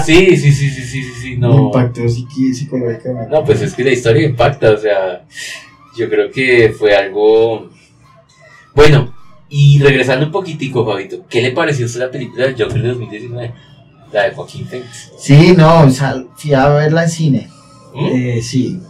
[0.05, 1.67] Sí, sí, sí, sí, sí, sí, sí, sí, Me no.
[1.67, 3.31] impactó psiqui- psicológicamente.
[3.31, 5.25] No, pues es que la historia impacta, o sea,
[5.99, 7.69] yo creo que fue algo...
[8.75, 9.13] Bueno,
[9.49, 12.89] y regresando un poquitico, Fabito, ¿qué le pareció a usted la película del Joker de
[12.89, 13.55] 2019?
[14.13, 15.13] La de Joaquín Phoenix.
[15.19, 17.49] Sí, no, o sea, fui a verla en cine.
[17.95, 18.07] ¿Mm?
[18.07, 18.81] Eh, sí.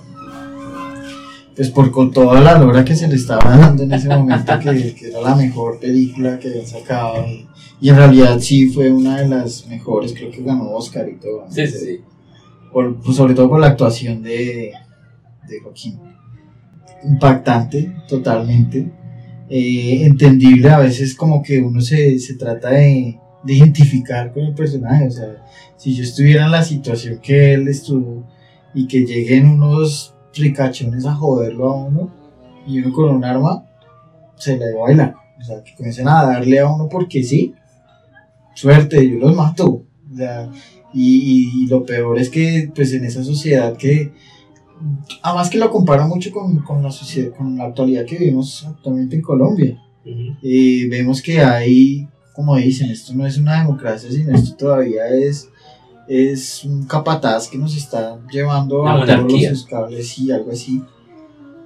[1.56, 4.94] Pues por con toda la lora que se le estaba dando en ese momento, que,
[4.94, 7.26] que era la mejor película que habían sacado.
[7.26, 7.48] Y,
[7.80, 11.46] y en realidad sí fue una de las mejores, creo que ganó Oscar y todo.
[11.46, 11.52] ¿no?
[11.52, 12.00] Sí, sí, sí.
[12.72, 14.72] Por- pues sobre todo por la actuación de,
[15.48, 15.98] de Joaquín.
[17.04, 18.90] Impactante, totalmente.
[19.48, 24.54] Eh, entendible, a veces como que uno se, se trata de, de identificar con el
[24.54, 25.06] personaje.
[25.06, 25.46] O sea,
[25.76, 28.26] si yo estuviera en la situación que él estuvo
[28.74, 32.12] y que lleguen unos ricachones a joderlo a uno
[32.66, 33.64] y uno con un arma,
[34.36, 35.16] se le baila.
[35.40, 37.54] O sea, que comiencen a darle a uno porque sí.
[38.54, 39.84] Suerte, yo los mato.
[40.14, 40.50] Sea,
[40.92, 44.12] y, y lo peor es que, pues, en esa sociedad que,
[45.22, 49.16] además que lo compara mucho con, con la sociedad, con la actualidad que vivimos actualmente
[49.16, 49.82] en Colombia.
[50.04, 50.36] Ujú.
[50.42, 55.48] Eh, vemos que hay, como dicen, esto no es una democracia, sino esto todavía es,
[56.08, 59.50] es un capataz que nos está llevando Una a todos monarquía.
[59.50, 60.82] los cables y algo así.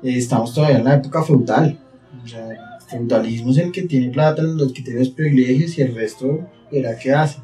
[0.03, 1.79] Eh, estamos todavía en la época feudal.
[2.25, 2.59] O sea, el
[2.89, 6.41] feudalismo es el que tiene plata, el que tiene los privilegios y el resto
[6.71, 7.39] verá qué hace.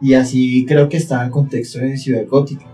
[0.00, 2.66] Y así creo que está en el contexto de Ciudad Gótica.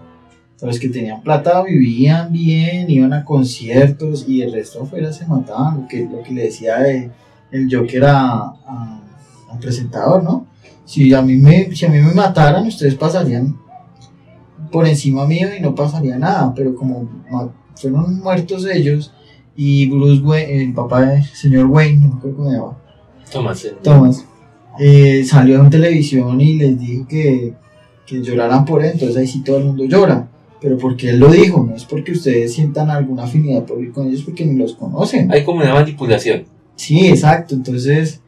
[0.64, 5.82] Los que tenían plata vivían bien, iban a conciertos y el resto afuera se mataban.
[5.82, 7.10] Lo que, lo que le decía de,
[7.52, 10.46] el Joker al presentador, ¿no?
[10.86, 13.56] Si a, mí me, si a mí me mataran, ustedes pasarían
[14.70, 16.52] por encima mío y no pasaría nada.
[16.54, 17.08] Pero como
[17.76, 19.12] fueron muertos ellos
[19.56, 22.76] y Bruce Wayne, el papá del señor Wayne, no me acuerdo cómo se llama,
[23.30, 23.64] Thomas.
[23.64, 24.24] el- Thomas,
[24.78, 27.54] eh, salió en televisión y les dijo que,
[28.06, 30.28] que lloraran por él, entonces ahí sí todo el mundo llora.
[30.64, 34.08] Pero porque él lo dijo, no es porque ustedes sientan alguna afinidad por ir con
[34.08, 35.30] ellos porque ni los conocen.
[35.30, 36.44] Hay como una manipulación.
[36.74, 37.54] Sí, exacto.
[37.54, 38.22] Entonces,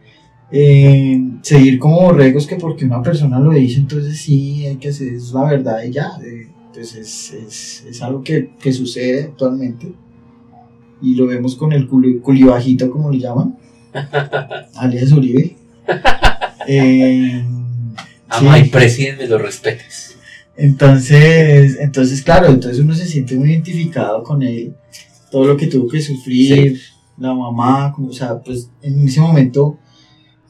[0.53, 5.14] eh, seguir como borregos que porque una persona lo dice, entonces sí, hay que hacer,
[5.14, 6.11] es la verdad y ya.
[6.22, 9.93] eh, Entonces, es, es, es algo que, que sucede actualmente.
[11.01, 13.57] Y lo vemos con el culi, culibajito, como le llaman,
[14.74, 15.57] alias Uribe.
[16.68, 17.45] Eh,
[18.28, 18.64] Ama sí.
[18.64, 20.06] y presidente me lo respetes.
[20.57, 24.75] Entonces, entonces, claro, entonces uno se siente muy identificado con él,
[25.31, 26.81] todo lo que tuvo que sufrir,
[27.19, 29.79] la mamá, como, o sea, pues en ese momento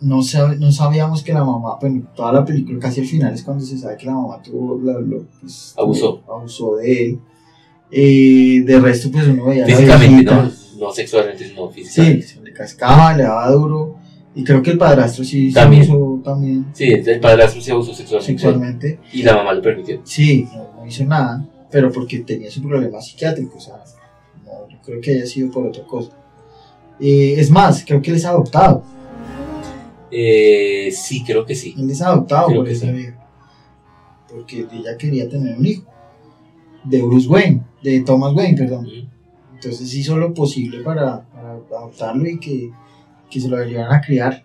[0.00, 3.42] no, sab- no sabíamos que la mamá, bueno, toda la película casi al final es
[3.42, 6.20] cuando se sabe que la mamá tuvo, la- lo, pues, Abusó.
[6.24, 7.18] tuvo- abusó de él.
[7.90, 10.42] Eh, de resto, pues uno veía la Físicamente, viejita.
[10.42, 10.86] ¿no?
[10.86, 12.26] No sexualmente, no Sí, físicamente.
[12.26, 13.96] se le cascaba, le daba duro.
[14.34, 15.84] Y creo que el padrastro sí También.
[15.84, 15.92] se
[16.26, 18.32] también Sí, el padrastro se abusó sexualmente.
[18.42, 19.00] sexualmente.
[19.12, 20.00] Y la mamá lo permitió.
[20.04, 23.76] Sí, no, no hizo nada, pero porque tenía su problema psiquiátrico, o sea,
[24.44, 26.10] no, yo creo que haya sido por otra cosa.
[27.00, 28.82] Eh, es más, creo que él es adoptado,
[30.10, 31.74] Eh, sí, creo que sí.
[31.78, 32.92] él es adoptado Creo por esa sí.
[32.92, 33.26] vieja,
[34.28, 35.84] porque ella quería tener un hijo,
[36.84, 38.86] de Bruce Wayne, de Thomas Wayne, perdón.
[39.54, 42.70] Entonces hizo lo posible para, para adoptarlo y que,
[43.28, 44.44] que se lo llevaran a criar,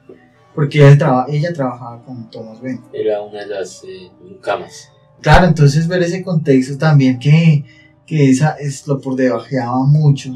[0.56, 2.82] porque él traba- ella trabajaba con Thomas Wayne.
[2.93, 4.10] Era una de las eh,
[4.41, 4.89] camas.
[5.22, 7.64] Claro, entonces ver ese contexto también que,
[8.06, 10.32] que esa es lo por debajeaba mucho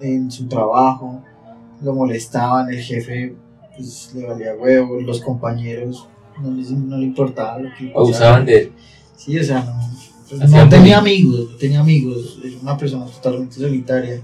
[0.00, 1.22] en su trabajo,
[1.82, 3.34] lo molestaban, el jefe
[3.76, 6.06] pues le valía huevo, los compañeros
[6.42, 7.90] no, les, no le importaba lo que.
[7.94, 8.72] Abusaban de él.
[9.16, 9.72] Sí, o sea, no,
[10.28, 14.20] pues, no tenía amigos, no tenía amigos, era una persona totalmente solitaria.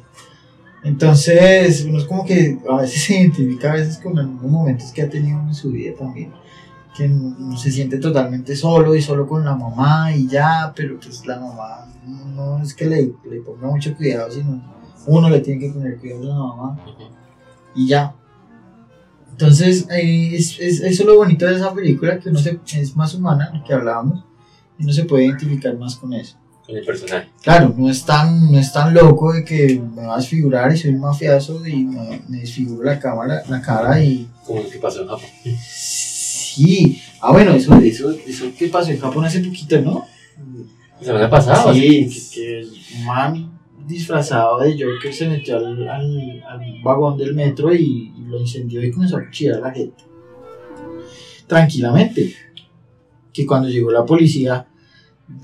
[0.84, 5.02] Entonces, uno es como que a veces se identifica a veces con algunos momentos que
[5.02, 6.32] ha tenido en su vida también,
[6.96, 10.98] que no, no se siente totalmente solo y solo con la mamá y ya, pero
[10.98, 11.86] pues la mamá
[12.34, 14.60] no es que le, le ponga mucho cuidado, sino
[15.06, 16.80] uno le tiene que poner cuidado a la mamá
[17.74, 18.14] y ya.
[19.30, 23.14] Entonces, es, es- eso es lo bonito de esa película, que uno se, es más
[23.14, 24.24] humana, lo que hablábamos,
[24.78, 26.36] y uno se puede identificar más con eso.
[26.72, 27.28] El personaje.
[27.42, 30.76] Claro, no es tan, no es tan loco de que me va a desfigurar y
[30.76, 34.28] soy un mafiazo y me, me desfiguro la, cámara, la cara y...
[34.46, 35.28] Como lo que pasó en Japón.
[35.68, 40.06] Sí, ah bueno, eso, eso, eso que pasó en Japón hace poquito, ¿no?
[41.00, 41.74] La semana pasada.
[41.74, 47.34] Sí, que, que el man disfrazado de Joker se metió al, al, al vagón del
[47.34, 50.04] metro y, y lo incendió y comenzó a cuchillar a la gente.
[51.46, 52.34] Tranquilamente.
[53.32, 54.66] que cuando llegó la policía,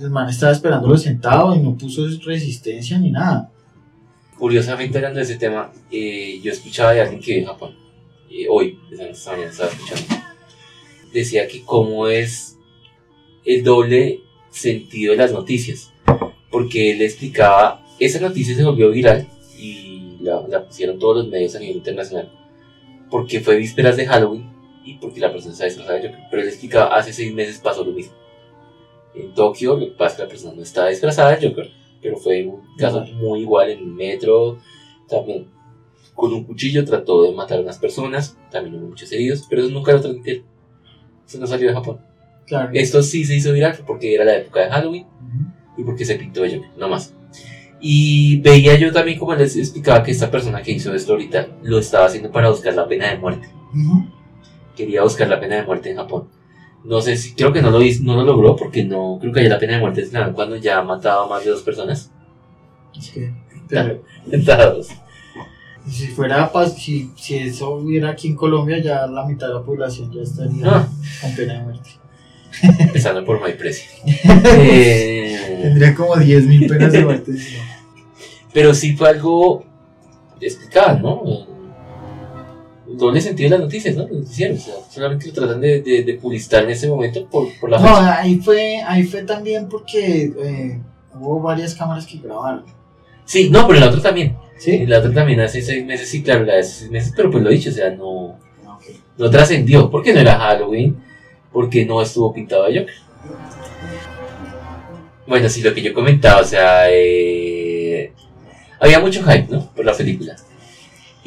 [0.01, 3.51] el man estaba esperándolo sentado y no puso resistencia ni nada.
[4.39, 7.77] Curiosamente, hablando de ese tema, eh, yo escuchaba de alguien que vive en Japón,
[8.31, 10.15] eh, hoy, esta mañana estaba escuchando,
[11.13, 12.57] decía que cómo es
[13.45, 14.21] el doble
[14.51, 15.93] sentido de las noticias,
[16.51, 19.27] porque él explicaba, esa noticia se volvió viral
[19.59, 22.31] y la, la pusieron todos los medios a nivel internacional,
[23.11, 24.53] porque fue vísperas de Halloween
[24.85, 28.15] y porque la persona está disfrazada pero él explicaba, hace seis meses pasó lo mismo.
[29.15, 32.17] En Tokio, lo que pasa es que la persona no estaba disfrazada de Joker, pero
[32.17, 34.59] fue un caso muy igual en el metro,
[35.09, 35.49] también
[36.15, 39.71] con un cuchillo trató de matar a unas personas, también hubo muchos heridos, pero eso
[39.71, 40.45] nunca lo transmitieron.
[41.27, 42.01] Eso no salió de Japón.
[42.47, 42.71] Claro.
[42.73, 45.81] Esto sí se hizo viral porque era la época de Halloween Ujú.
[45.81, 47.15] y porque se pintó de Joker, no más.
[47.81, 51.79] Y veía yo también como les explicaba que esta persona que hizo esto ahorita lo
[51.79, 53.49] estaba haciendo para buscar la pena de muerte.
[54.75, 56.29] Quería buscar la pena de muerte en Japón.
[56.89, 59.43] No sé si, creo que no lo, hizo- no lo logró porque no, creo que
[59.43, 62.11] ya la pena de muerte es cuando ya ha matado a más de dos personas.
[62.99, 63.31] Es que,
[63.69, 64.01] pero,
[65.87, 70.11] si fuera si, si eso hubiera aquí en Colombia, ya la mitad de la población
[70.13, 70.89] ya estaría Ah.
[71.21, 71.91] con pena de muerte.
[72.79, 73.87] Empezando por My Precio.
[74.59, 77.33] Eh, Tendría como 10.000 penas de muerte.
[78.53, 79.65] pero sí fue algo
[80.41, 81.58] explicado, ¿no?
[82.99, 84.03] El doble sentido de las noticias, ¿no?
[84.09, 87.47] Los noticieros, o sea, solamente lo tratan de, de, de publicitar en ese momento por,
[87.61, 88.19] por la No, fecha.
[88.21, 90.81] ahí fue, ahí fue también porque eh,
[91.15, 92.65] hubo varias cámaras que grabaron.
[93.25, 94.37] Sí, no, pero la otra también.
[94.59, 94.85] ¿Sí?
[94.87, 97.51] La otra también hace seis meses, sí, claro, la de seis meses, pero pues lo
[97.51, 98.37] dicho, o sea, no,
[98.67, 98.77] Ah,
[99.17, 100.97] no trascendió, porque no era Halloween,
[101.53, 102.95] porque no estuvo pintado de Joker.
[105.27, 108.13] Bueno, sí, lo que yo comentaba, o sea, eh,
[108.81, 109.71] había mucho hype, ¿no?
[109.75, 110.35] Por la película.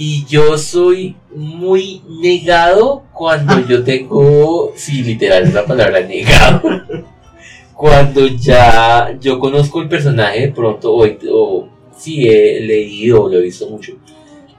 [0.04, 6.60] Y yo soy muy negado cuando yo tengo, sí, literal es la palabra negado.
[7.76, 13.42] Cuando ya yo conozco el personaje de pronto, o, o sí he leído lo he
[13.42, 13.94] visto mucho,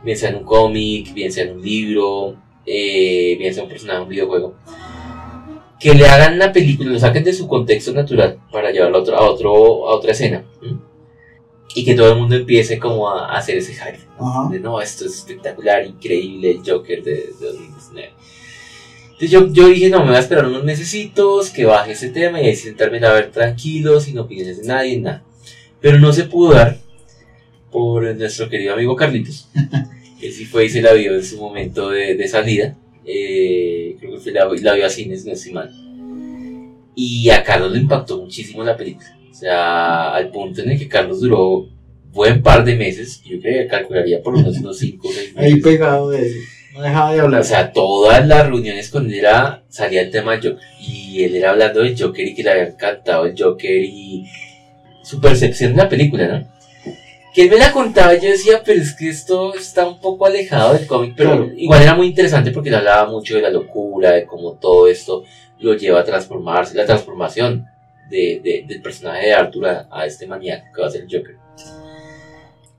[0.04, 3.98] bien sea en un cómic, bien sea en un libro, eh, bien sea un personaje
[3.98, 4.54] de un videojuego,
[5.80, 9.16] que le hagan la película, lo saquen de su contexto natural para llevarlo a, otro,
[9.16, 10.44] a, otro, a otra escena.
[10.62, 10.91] ¿m?
[11.74, 14.00] Y que todo el mundo empiece como a, hacer ese hype.
[14.18, 14.48] Ajá.
[14.50, 18.10] De, no, esto es espectacular, increíble, el Joker de, de 2019.
[19.12, 22.40] Entonces yo, yo dije, no, me voy a esperar unos mesecitos, que baje ese tema
[22.40, 25.22] y ahí sentarme a ver tranquilo, sin opiniones de nadie, nada.
[25.80, 26.78] Pero no se pudo dar
[27.70, 29.48] por nuestro querido amigo Carlitos.
[30.20, 32.76] Él sí fue y se la vio en su momento de, de salida.
[33.04, 35.70] Eh, creo que fue la, la vio a cines, no estoy mal.
[36.94, 39.18] Y a Carlos le impactó muchísimo la película.
[39.42, 41.66] O sea, al punto en el que Carlos duró
[42.12, 43.20] buen par de meses.
[43.24, 44.68] Yo creo que calcularía por unos 5
[45.08, 45.64] o 6 Ahí meses.
[45.64, 46.36] pegado de eso.
[46.74, 47.40] No dejaba de hablar.
[47.40, 50.58] O sea, todas las reuniones con él era, salía el tema Joker.
[50.80, 54.26] Y él era hablando del Joker y que le había encantado el Joker y
[55.02, 56.48] su percepción de la película, ¿no?
[57.34, 60.26] Que él me la contaba y yo decía, pero es que esto está un poco
[60.26, 61.50] alejado del cómic, pero Claro.
[61.56, 65.24] igual era muy interesante porque él hablaba mucho de la locura, de cómo todo esto
[65.58, 67.66] lo lleva a transformarse, la transformación
[68.10, 71.36] de, de- del personaje de Arthur a, este maníaco que va a ser el Joker.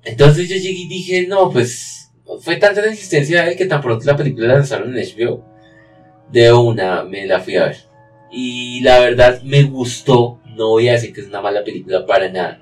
[0.03, 2.11] Entonces yo llegué y dije, no, pues
[2.41, 5.45] fue tanta la insistencia de que tan pronto la película la lanzaron en HBO,
[6.29, 7.77] de una me la fui a ver.
[8.31, 12.29] Y la verdad me gustó, no voy a decir que es una mala película para
[12.29, 12.59] nada.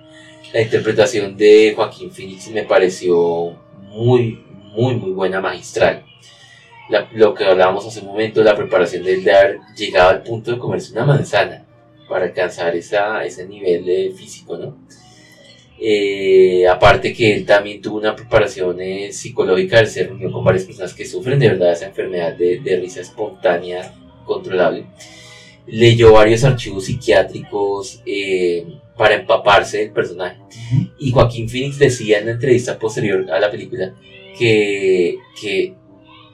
[0.54, 3.58] La interpretación de Joaquín Phoenix me pareció
[3.90, 4.44] muy,
[4.76, 6.04] muy, muy buena, magistral.
[7.14, 10.52] Lo que hablábamos hace un momento, la preparación de él de haber llegado al punto
[10.52, 11.66] de comerse una manzana
[12.12, 14.78] para alcanzar esa, ese nivel de físico, ¿no?
[15.80, 20.66] Eh, aparte que él también tuvo una preparación eh, psicológica, él se reunió con varias
[20.66, 23.96] personas que sufren de verdad esa enfermedad de, de risa espontánea
[24.26, 24.88] controlable.
[25.68, 28.66] Leyó varios archivos psiquiátricos eh,
[28.98, 30.38] para empaparse del personaje.
[31.00, 33.96] Y Joaquín Phoenix decía en la entrevista posterior a la película
[34.38, 35.76] que, que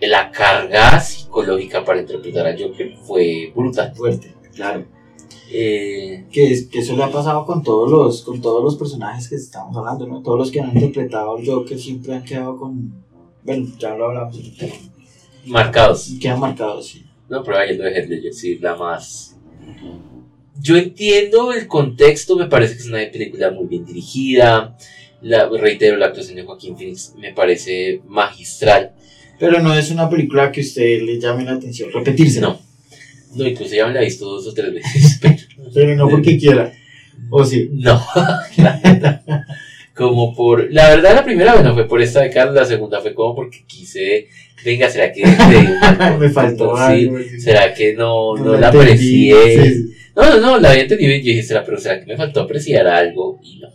[0.01, 3.93] la carga psicológica para interpretar a Joker fue brutal.
[3.95, 4.97] Fuerte, claro.
[5.50, 9.36] Eh, Que, que eso le ha pasado con todos los con todos los personajes que
[9.36, 10.22] estamos hablando, ¿no?
[10.22, 13.06] Todos los que han interpretado al Joker siempre han quedado con...
[13.43, 14.38] Bueno, ya lo hablamos,
[15.45, 16.12] marcados.
[16.20, 17.06] quedan marcados, sí.
[17.30, 19.38] No, pero ahí lo de Heath Ledger sí la más.
[20.60, 24.76] Yo entiendo el contexto, me parece que es una película muy bien dirigida.
[25.22, 28.93] La, reitero, la actuación de Joaquín Phoenix me parece magistral.
[29.39, 32.41] Pero no es una película que a usted le llame la atención, repetirse.
[32.41, 32.60] No,
[33.38, 35.38] no, incluso ya me la he visto dos o tres veces, pero
[35.73, 36.71] Pero no porque quiera.
[37.29, 37.69] O sí.
[37.73, 38.01] no.
[39.93, 40.71] como por.
[40.71, 43.35] La verdad, la primera vez no fue por esta de Carlos, la segunda fue como
[43.35, 44.27] porque quise.
[44.63, 45.23] Venga, ¿será que
[46.19, 47.19] Me faltó algo.
[47.19, 47.39] sí.
[47.39, 49.73] ¿Será que no, no, la aprecié?
[49.73, 49.93] sí.
[50.15, 52.88] No, no, no, la había entendido y dije, ¿será, pero ¿será que me faltó apreciar
[52.88, 53.39] algo?
[53.43, 53.67] Y no.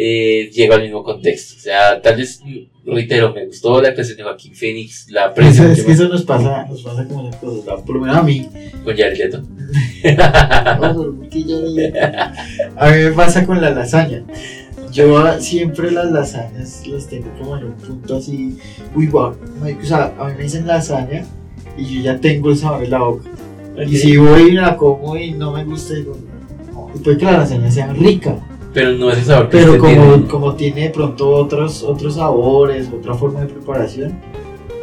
[0.00, 1.54] Eh, llego al mismo contexto.
[1.56, 5.64] O sea, tal vez, mm, reitero, me gustó la actuación de Joaquín Phoenix, la aprecio
[5.68, 7.66] es que eso nos pasa, nos pasa con esas cosas.
[7.66, 8.48] la- Por lo menos a mí.
[8.84, 9.42] con Jared Leto.
[12.76, 14.22] A mí me pasa con la lasaña.
[14.92, 18.56] Yo siempre las lasañas las tengo como en un punto así.
[18.94, 19.34] Uy, guau.
[19.60, 21.24] marica, O sea, a mí me dicen lasaña
[21.76, 23.28] y yo ya tengo el sabor en la boca.
[23.86, 26.16] Y si voy y la como y no me gusta, digo,
[26.72, 26.90] no.
[26.94, 28.36] Y puede que la lasaña sea rica,
[28.78, 30.28] Pero no es el sabor que pero usted como, tiene.
[30.28, 34.20] como tiene de pronto otros, otros sabores, otra forma de preparación,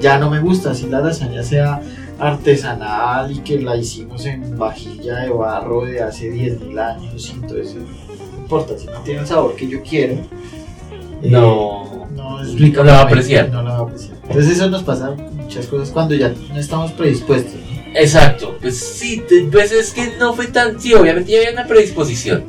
[0.02, 0.74] ya no me gusta.
[0.76, 1.82] Si la lasaña sea
[2.20, 7.76] artesanal y que la hicimos en vajilla de barro de hace 10.000 años, y entonces
[7.76, 12.06] no importa, si no tiene el sabor que yo quiero, eh, No.
[12.14, 12.50] no es.
[12.54, 13.50] No la va a apreciar.
[13.50, 14.18] No la va a apreciar.
[14.28, 17.54] Entonces eso nos pasa muchas cosas cuando ya no estamos predispuestos.
[17.54, 17.98] ¿no?
[17.98, 20.82] Exacto, pues sí, pues es que no fue tan.
[20.82, 22.44] Sí, obviamente ya había una predisposición,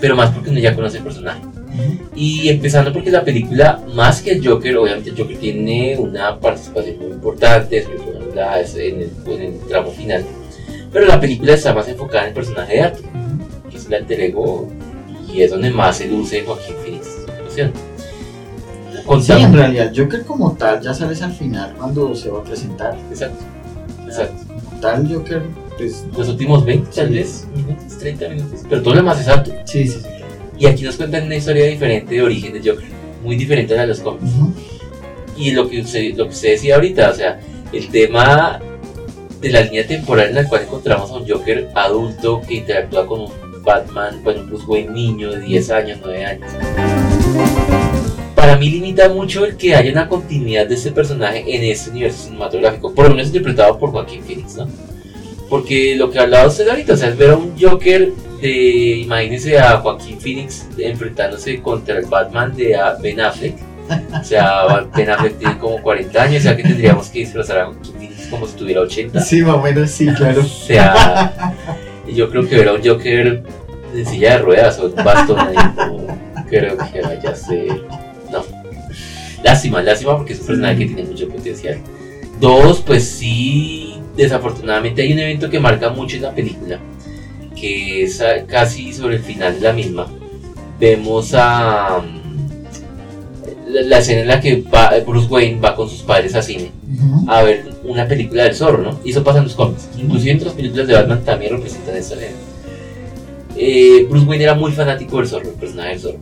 [0.00, 1.40] pero más porque uno ya conoce el personaje.
[2.14, 6.98] Y empezando porque la película, más que el Joker, obviamente el Joker tiene una participación
[6.98, 8.18] muy importante, sobre todo
[8.76, 10.24] en, el, en el tramo final,
[10.92, 13.04] pero la película está más enfocada en el personaje de Arthur,
[13.70, 14.68] que es el alter ego,
[15.32, 17.18] y es donde más se luce Joaquín Phoenix.
[19.22, 22.96] Sí, en realidad, Joker como tal ya sales al final cuando se va a presentar.
[23.10, 23.42] Exacto,
[24.06, 24.44] exacto.
[24.48, 25.42] Como tal, Joker,
[25.78, 26.04] pues.
[26.16, 29.54] Los últimos 20, tal vez, minutos, 30 minutos, pero todo lo es Arthur.
[29.64, 30.06] Sí, sí, sí.
[30.58, 32.88] Y aquí nos cuentan una historia diferente de origen de Joker,
[33.22, 34.24] muy diferente a la de los cómics.
[34.24, 34.52] Ujú.
[35.36, 37.40] Y lo que usted, lo que usted decía ahorita, o sea,
[37.72, 38.60] el tema
[39.40, 43.20] de la línea temporal en la cual encontramos a un Joker adulto que interactúa con
[43.20, 46.50] un Batman, bueno, un Bruce Wayne niño de 10 años, 9 años.
[48.34, 52.24] Para mí limita mucho el que haya una continuidad de este personaje en este universo
[52.24, 54.66] cinematográfico, por lo menos interpretado por Joaquín Phoenix, ¿no?
[55.48, 59.58] Porque lo que hablaba usted ahorita, o sea, es ver a un Joker de, imagínese
[59.58, 63.54] a Joaquín Phoenix enfrentándose contra el Batman de ah, Ben Affleck.
[64.20, 67.66] O sea, Ben Affleck tiene como 40 años, o sea que tendríamos que disfrazar a
[67.66, 69.20] Joaquín Phoenix como si tuviera 80.
[69.20, 70.42] Sí, más o menos, sí, claro.
[70.42, 71.54] O sea,
[72.06, 73.42] yo creo que ver a un Joker
[73.94, 76.18] en silla de ruedas o en bastón ahí, no
[76.48, 77.82] creo que vaya a ser.
[78.30, 78.44] No.
[79.42, 81.78] Lástima, lástima porque es un personaje que tiene mucho potencial.
[82.40, 83.87] Dos, pues sí,
[84.18, 86.78] desafortunadamente hay un evento que marca mucho en la película,
[87.58, 90.06] que es casi sobre el final de la misma.
[90.78, 92.00] Vemos a.
[92.04, 92.18] mm,
[93.72, 96.70] La, la escena en la que va- Bruce Wayne va con sus padres a cine
[97.28, 98.98] a ver una película del zorro, ¿no?
[99.04, 99.88] Y eso pasa en los cómics.
[99.98, 102.36] Inclusive en otras películas de Batman también representan esta escena.
[103.56, 106.18] Eh, Bruce Wayne era muy fanático del zorro, el personaje del zorro.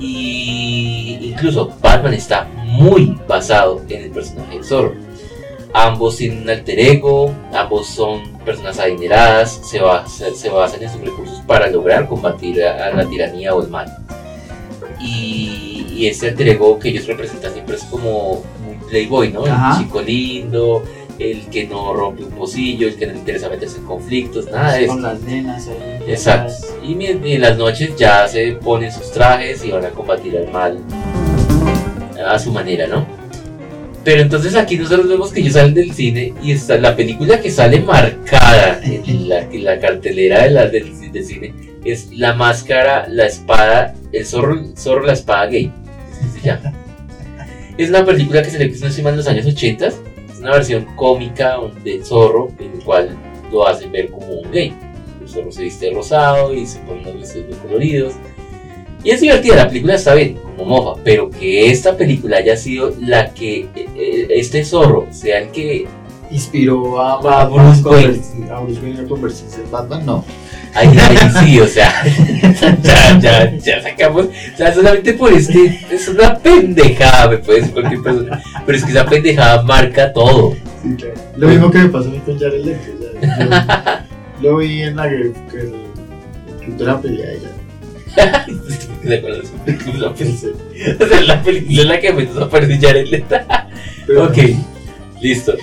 [0.00, 4.94] Y incluso Batman está muy basado en el personaje del zorro.
[5.74, 11.00] Ambos tienen un alter ego, ambos son personas adineradas, se, ba- se- basan en sus
[11.02, 13.86] recursos para lograr combatir a, la tiranía o el mal.
[15.00, 19.44] Y, y este alter ego que ellos representan siempre es como muy playboy, ¿no?
[19.44, 19.78] Ajá.
[19.78, 20.82] El chico lindo,
[21.18, 24.72] el que no rompe un pocillo, el que no le interesa meterse en conflictos, nada
[24.72, 24.92] de eso.
[24.94, 26.02] Con las nenas ahí.
[26.08, 26.52] Exacto.
[26.82, 30.78] Y en las noches ya se ponen sus trajes y van a combatir al mal
[32.26, 33.17] a su manera, ¿no?
[34.04, 37.50] Pero entonces aquí nosotros vemos que ellos salen del cine y está la película que
[37.50, 40.94] sale marcada en la, en la cartelera de la, del,
[41.24, 41.52] cine
[41.84, 45.72] es La Máscara, La Espada, El Zorro, zorro la Espada Gay.
[46.34, 46.72] se llama.
[47.76, 49.86] Es una película que se le hizo encima en los años 80.
[49.86, 49.94] Es
[50.40, 53.16] una versión cómica del zorro en el cual
[53.52, 54.74] lo hacen ver como un gay.
[55.20, 58.14] El zorro se viste rosado y se pone unos vestidos muy coloridos.
[59.04, 62.94] Y es divertida, la película está bien, como mofa, pero que esta película haya sido
[63.00, 65.86] la que eh, eh, este zorro sea el que.
[66.30, 70.24] Inspiró a A a Bruce Wayne a convertirse en Batman, no.
[70.74, 72.04] Ahí, ahí sí, o sea,
[72.82, 74.26] ya, ya, ya sacamos.
[74.26, 75.80] O sea, solamente por este.
[75.90, 78.42] Es una pendejada, me puede decir cualquier persona.
[78.66, 80.54] Pero es que esa pendejada marca todo.
[80.82, 81.14] Sí, claro.
[81.36, 82.98] Lo mismo que me pasó a mí con Jared Leto.
[84.42, 87.57] lo vi en la que, que de la pelea de ella.
[89.06, 89.52] ¿Te acuerdas?
[89.98, 93.36] La la película en la que menos aparece Jared Leto.
[94.18, 94.38] Ok,
[95.20, 95.54] listo.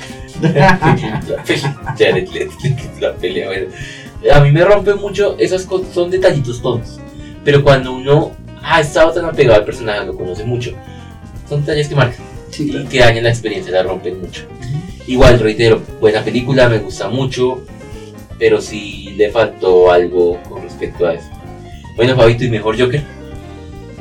[0.42, 0.78] la
[1.98, 2.28] Jared
[3.00, 3.50] la pelea.
[4.34, 7.00] A mí me rompe mucho, esas cosas son detallitos tontos.
[7.44, 8.32] Pero cuando uno
[8.64, 10.72] ha estado tan apegado al personaje, lo conoce mucho,
[11.48, 12.26] son detalles que marcan
[12.58, 14.44] y que dañan la experiencia, la rompen mucho.
[15.08, 17.62] Igual, reitero, buena película, me gusta mucho,
[18.40, 21.30] pero sí le faltó algo con respecto a eso.
[21.96, 23.04] Bueno, Fabito, ¿y mejor Joker?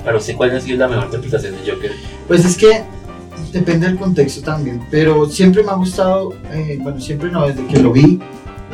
[0.05, 1.93] Para usted, ¿cuál ha sido la mejor interpretación de Joker?
[2.27, 2.83] Pues es que
[3.53, 7.79] depende del contexto también, pero siempre me ha gustado, eh, bueno, siempre no, desde que
[7.81, 8.21] lo vi,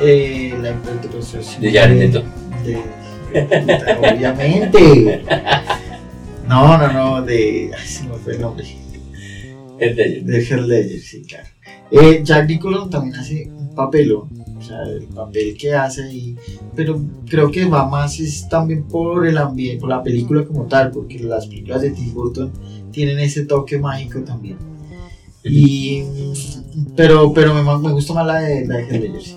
[0.02, 2.22] Eh, la interpretación De Jared Leto.
[2.64, 5.22] de- de- obviamente.
[6.48, 7.70] No, no, no, de.
[7.78, 8.64] Ay, se me fue el nombre.
[9.78, 10.26] El de ellos.
[10.26, 11.46] De Heath Ledger, sí, claro.
[11.90, 14.30] Eh, Jack Nicholson también hace un papelón,
[14.70, 16.36] sea, el papel que hace ahí,
[16.74, 20.90] pero creo que va más es también por el ambiente, por la película como tal,
[20.90, 22.52] porque las películas de Tim Burton
[22.90, 24.58] tienen ese toque mágico también.
[25.44, 26.02] Y,
[26.96, 29.36] pero pero me, me gusta más la de, la de sí,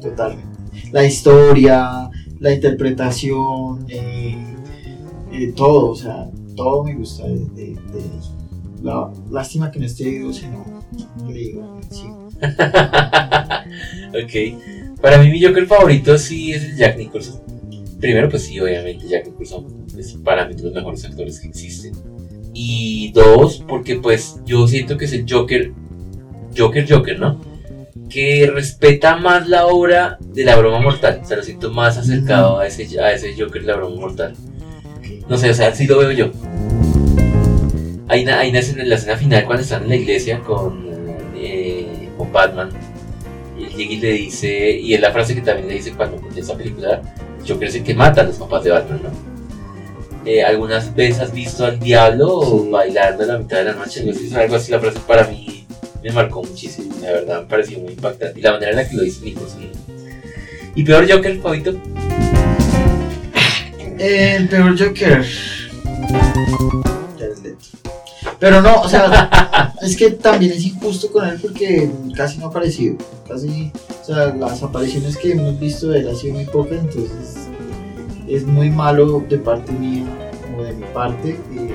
[0.00, 0.48] totalmente.
[0.92, 2.10] La historia,
[2.40, 4.36] la interpretación, eh,
[5.30, 8.20] eh, todo, o sea, todo me gusta de, de, de-
[8.82, 10.64] la, lástima que no esté vivo, sino
[11.26, 12.18] le digo, sí.
[14.08, 15.00] ok.
[15.00, 17.40] Para mí mi Joker favorito sí es el Jack Nicholson.
[18.00, 21.92] Primero, pues sí, obviamente Jack Nicholson es para mí de los mejores actores que existen.
[22.54, 25.72] Y dos, porque pues yo siento que es el Joker,
[26.56, 27.40] Joker Joker, ¿no?
[28.08, 31.20] Que respeta más la obra de la broma mortal.
[31.22, 34.34] O sea, lo siento más acercado a ese, a ese Joker de la broma mortal.
[35.28, 36.30] No sé, o sea, así lo veo yo.
[38.08, 40.91] Hay una, hay una escena en la escena final cuando están en la iglesia con,
[42.32, 42.70] con Batman.
[43.58, 46.16] Y él llega y le dice, y es la frase que también le dice cuando
[46.16, 47.02] en esa película,
[47.46, 49.32] Joker es el que mata a los papás de Batman, ¿no?
[50.24, 52.68] Eh, ¿Algunas veces has visto al diablo Sí.
[52.70, 54.00] bailando a la mitad de la noche?
[54.00, 55.66] Algo así, algo así, la frase para mí
[56.02, 58.38] me marcó muchísimo, la verdad, me pareció muy impactante.
[58.38, 59.70] Y la manera en la que lo dice Nicholson.
[60.74, 61.74] ¿Y peor Joker, Fabito?
[63.98, 65.24] El peor Joker.
[68.42, 72.48] Pero no, o sea, es que también es injusto con él porque casi no ha
[72.48, 72.96] aparecido.
[73.28, 73.70] Casi,
[74.02, 77.46] o sea, las apariciones que hemos visto de él han sido muy pocas, entonces
[78.26, 80.06] es muy malo de parte mía
[80.58, 81.70] o de mi parte eh,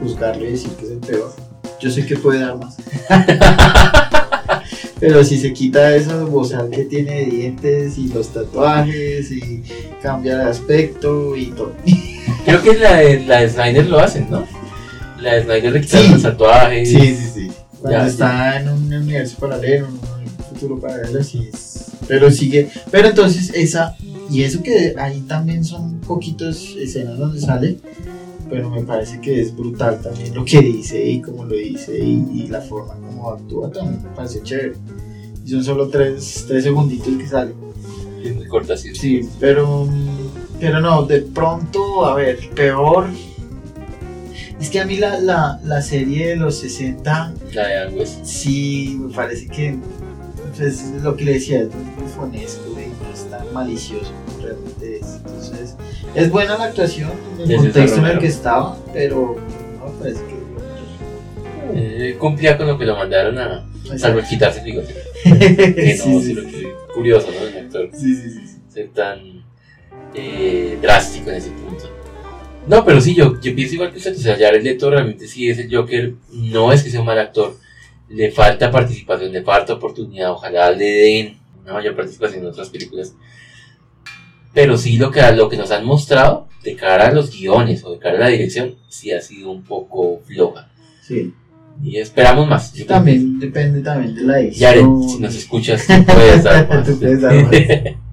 [0.00, 1.32] juzgarle y decir que es el peor.
[1.80, 2.76] Yo sé que puede dar más.
[5.00, 9.64] Pero si se quita eso bozal que tiene de dientes y los tatuajes y
[10.00, 11.72] cambia de aspecto y todo.
[12.44, 14.59] Creo que la de, la de Snyder lo hacen, ¿no?
[15.22, 16.12] La de Snyder le quitaron Sí.
[16.12, 16.88] los tatuajes.
[16.88, 17.50] Sí, sí, sí.
[17.80, 21.86] Cuando Ya, está en un universo paralelo, en un futuro paralelo, sí es.
[22.08, 22.68] Pero sigue.
[22.90, 23.96] Pero entonces esa.
[24.30, 27.78] Y eso que ahí también son poquitas escenas donde sale.
[28.48, 32.24] Pero me parece que es brutal también lo que dice y cómo lo dice y,
[32.34, 34.74] y la forma como actúa también me parece chévere.
[35.46, 37.52] Y son solo tres, tres segunditos que sale.
[38.24, 38.94] Es muy corta, sí.
[38.94, 39.88] Sí, pero,
[40.58, 43.06] pero no, de pronto, a ver, peor.
[44.60, 48.24] Es que a mí la, la, la serie de los 60 La de West.
[48.24, 49.76] sí me parece que
[50.56, 54.46] pues, es lo que le decía, es muy fonesco y no es tan malicioso como
[54.46, 55.16] realmente es.
[55.16, 55.76] Entonces,
[56.14, 59.36] es buena la actuación en el contexto en el que estaba, pero
[59.78, 60.40] no me parece que.
[61.72, 63.66] Eh, cumplía con lo que lo mandaron a.
[63.96, 64.94] Salvo el quitarse el bigote.
[65.22, 67.46] Que no, sí, sí, lo que curioso, ¿no?
[67.46, 68.58] El actor sí, sí, sí, sí.
[68.68, 69.44] ser tan
[70.14, 71.99] eh, drástico en ese punto.
[72.66, 74.16] No, pero sí, yo, yo pienso igual que usted.
[74.16, 76.14] O sea, Jared Leto realmente sí es el Joker.
[76.32, 77.56] No es que sea un mal actor.
[78.08, 80.32] Le falta participación, le falta oportunidad.
[80.32, 83.14] Ojalá le den una mayor participación en otras películas.
[84.52, 87.92] Pero sí, lo que, lo que nos han mostrado de cara a los guiones o
[87.92, 90.68] de cara a la dirección, sí ha sido un poco floja.
[91.02, 91.32] Sí.
[91.82, 92.72] Y esperamos más.
[92.74, 94.70] Yo También depende también de la edición.
[94.70, 96.86] Jared, si nos escuchas, tú puedes dar más.
[96.86, 97.52] Tú puedes dar más.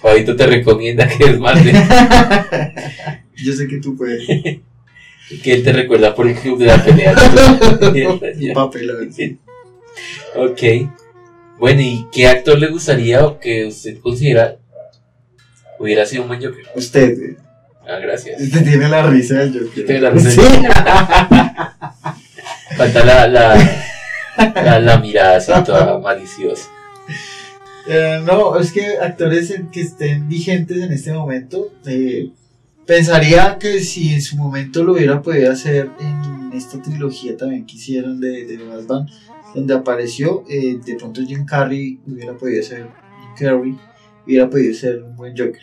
[0.00, 1.72] Fabito te recomienda que es más de
[3.36, 4.26] Yo sé que tú puedes.
[5.42, 7.14] que él te recuerda por el club de la pelea.
[7.80, 9.10] Un papelón.
[10.36, 10.62] ok.
[11.58, 14.56] Bueno, ¿y qué actor le gustaría o que usted considera
[15.78, 16.64] hubiera sido un buen Joker?
[16.74, 17.36] Usted.
[17.86, 18.40] Ah, gracias.
[18.40, 19.84] usted tiene la risa del Joker.
[19.86, 20.46] Tiene la risa del Sí.
[22.76, 23.56] Falta la, la,
[24.54, 26.68] la, la mirada así toda maliciosa.
[27.86, 32.30] Eh, no, es que actores en- que estén vigentes en este momento, eh,
[32.86, 37.76] pensaría que si en su momento lo hubiera podido hacer en esta trilogía también que
[37.76, 39.08] hicieron de, de Batman,
[39.54, 42.88] donde apareció, eh, de pronto Jim Carrey hubiera podido ser,
[43.20, 43.76] Jim Carrey
[44.26, 45.62] hubiera podido ser un buen Joker.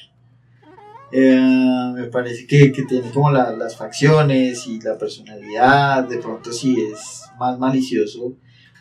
[1.14, 6.54] Eh, me parece que, que tiene como la- las facciones y la personalidad, de pronto
[6.54, 8.34] sí es más malicioso,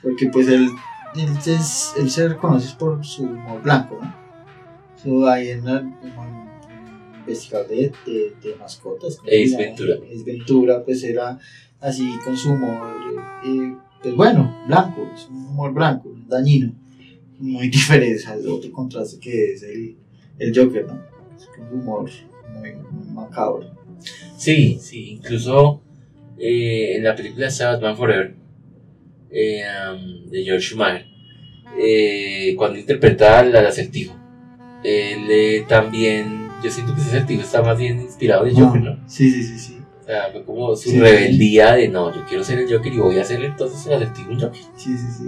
[0.03, 0.69] porque pues él
[1.17, 4.15] él, es- él se reconoce por su humor blanco, ¿no?
[5.03, 5.27] So,
[7.21, 9.17] investigador de, de, de mascotas.
[9.17, 9.57] ¿cómo se Ace?
[9.57, 9.95] Ventura.
[9.97, 11.39] Ace Ventura, pues era
[11.81, 12.95] así con su humor,
[13.45, 16.73] eh, pues bueno, blanco, es un humor blanco, dañino,
[17.39, 19.97] muy diferente al otro contraste que es el,
[20.39, 21.01] el Joker, ¿no?
[21.37, 22.11] Es un humor
[22.55, 23.71] muy, muy macabro.
[24.37, 25.83] Sí, sí, incluso
[26.39, 28.35] eh, en la película Batman Forever
[29.31, 31.07] eh, um, de George Schumacher,
[31.79, 34.17] eh, cuando interpreta al, acertijo.
[34.83, 38.97] Él eh, también, yo siento que ese acertijo está más bien inspirado en Joker, ¿no?
[39.09, 39.79] Sí, sí, sí, sí.
[40.01, 40.99] O sea, fue como su Sí.
[41.01, 44.31] rebeldía de no, yo quiero ser el Joker y voy a hacer entonces el acertijo
[44.31, 44.61] un Joker.
[44.77, 45.25] Sí, sí, sí.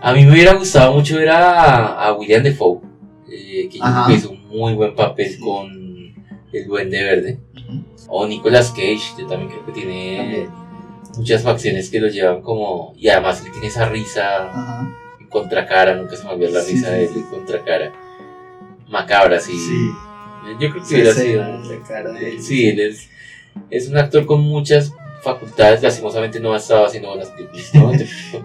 [0.00, 2.80] A mí me hubiera gustado mucho ver a, a William Defoe,
[3.30, 4.12] eh, que Ajá.
[4.12, 5.40] hizo un muy buen papel Sí.
[5.40, 5.68] con
[6.52, 7.40] el Duende Verde.
[8.08, 10.48] O Nicolas Cage, yo también creo que tiene También.
[11.16, 12.94] muchas facciones que lo llevan como...
[12.96, 14.88] Y además él tiene esa risa Ajá.
[15.18, 17.92] en contracara, nunca se me olvidó la risa de él en contracara.
[18.88, 19.52] Macabra, sí.
[19.58, 19.90] Sí.
[20.60, 21.44] Yo creo que Sí, hubiera sido...
[22.18, 22.42] él.
[22.42, 23.08] Sí, él es,
[23.70, 24.92] es un actor con muchas
[25.22, 27.70] facultades, lastimosamente no ha estado haciendo buenas películas.
[27.74, 27.92] ¿no?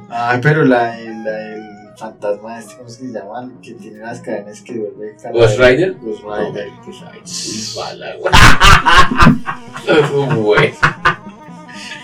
[0.09, 1.61] Ay, pero la, el, la- el
[1.97, 3.51] fantasma este, ¿cómo es que se llama?
[3.61, 5.95] Que tiene las cadenas que vuelve ¿Ghost Rider?
[6.01, 6.69] Ghost Rider.
[6.83, 7.75] Ghost Rider.
[7.75, 8.33] Bala, güey.
[10.03, 10.73] Es un güey.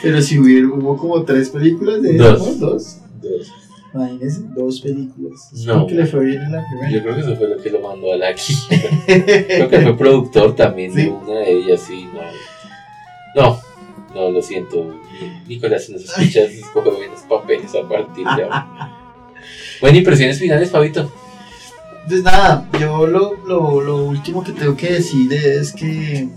[0.04, 2.40] Pero si hubiera, hubo como tres películas de Dos.
[2.60, 2.68] ¿no?
[2.68, 2.98] Dos.
[3.22, 3.52] Dos.
[3.98, 5.50] Imagínense, dos películas.
[5.66, 5.78] No.
[5.78, 5.88] No.
[5.88, 6.92] que le fue bien en la primera.
[6.92, 8.54] Yo creo que eso fue lo que lo mandó a aquí.
[9.08, 12.22] Creo que fue productor también de una de ellas, sí, no.
[13.36, 13.62] No,
[14.14, 14.96] no, lo siento.
[15.48, 18.94] Nicolás, si nos escuchas, escoge buenos papeles a partir de ahora.
[19.80, 21.10] Bueno, impresiones finales, Fabito.
[22.08, 26.28] Pues nada, yo lo, lo, lo último que tengo que decir es que,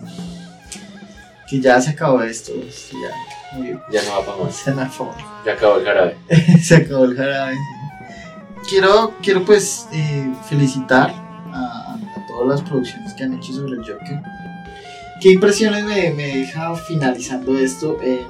[1.49, 2.53] que ya se acabó esto.
[2.69, 3.11] esto Ya,
[3.53, 3.83] murió.
[3.91, 4.55] Ya no va para más.
[4.57, 5.15] Se me acabó.
[5.45, 6.17] Ya acabó el jarabe.
[6.63, 7.55] se acabó el jarabe.
[8.69, 11.11] Quiero, quiero pues eh, felicitar
[11.53, 14.21] a, a todas las producciones que han hecho sobre el Joker.
[15.21, 17.99] ¿Qué impresiones me, me deja finalizando esto?
[18.03, 18.27] Eh,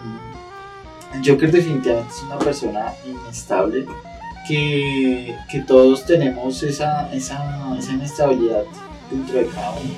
[1.14, 3.84] el Joker definitivamente es una persona inestable,
[4.48, 8.62] que, que todos tenemos esa, esa, esa inestabilidad
[9.10, 9.90] dentro de cada uno.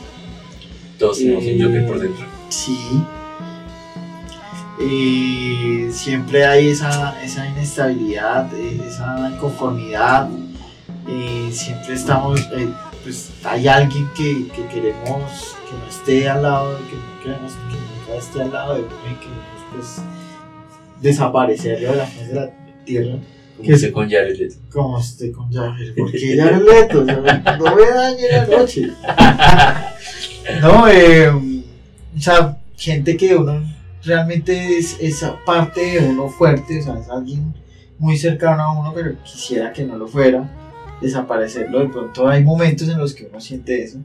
[0.99, 2.27] Todos tenemos un Eh, Joker por dentro.
[2.49, 2.79] Sí.
[4.81, 10.29] Eh, siempre hay esa, esa inestabilidad, eh, esa inconformidad.
[11.09, 12.69] eh, siempre estamos, eh,
[13.03, 17.77] pues hay alguien que, que queremos que no esté al lado, que no queremos que
[17.77, 19.43] nunca esté al lado de uno y queremos
[19.75, 20.03] pues
[21.01, 22.51] desaparecerlo de la faz de la
[22.85, 23.17] tierra.
[23.57, 24.57] Como que- se con Jared Leto.
[24.73, 27.23] Como esté con Javier, porque Jared Leto, no
[27.77, 28.91] me dañe la noche.
[30.61, 33.63] No, eh, o sea, gente que uno
[34.05, 37.55] realmente es esa parte de uno fuerte, o sea, es alguien
[37.99, 40.51] muy cercano a uno, pero quisiera que no lo fuera,
[41.01, 41.81] desaparecerlo.
[41.81, 43.99] De pronto hay momentos en los que uno siente eso.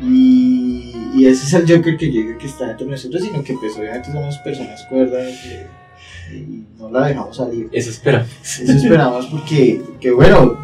[0.00, 3.76] Y, y ese es el Joker que llega, que está entre nosotros, sino que pues
[3.76, 5.66] obviamente somos personas cuerdas eh,
[6.32, 7.68] y no la dejamos salir.
[7.72, 8.26] Eso espera.
[8.42, 10.58] Eso esperamos porque, porque, bueno,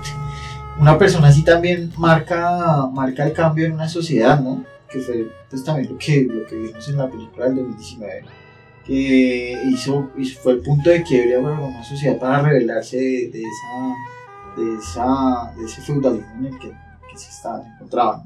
[0.78, 4.64] una persona así también marca, marca el cambio en una sociedad, ¿no?
[4.88, 8.24] Que fue pues también lo que, lo que vimos en la película del 2019,
[8.86, 13.42] que hizo, hizo- fue el punto de quiebre para una sociedad para rebelarse de, de
[13.42, 18.24] esa, de, esa, de ese feudalismo en el que, que se estaba, se encontraba.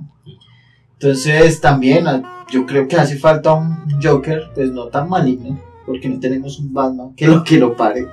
[0.94, 6.08] Entonces también ah, yo creo que hace falta un Joker, pues no tan maligno, porque
[6.08, 8.06] no tenemos un Batman que lo que lo pare.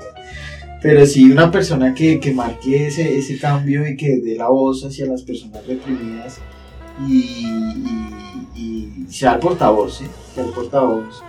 [0.82, 4.86] Pero sí una persona que, que marque ese, ese cambio y que dé la voz
[4.86, 6.40] hacia las personas reprimidas
[7.06, 7.46] y,
[8.56, 10.06] y, y sea el portavoz, ¿sí?
[10.34, 11.22] sea el portavoz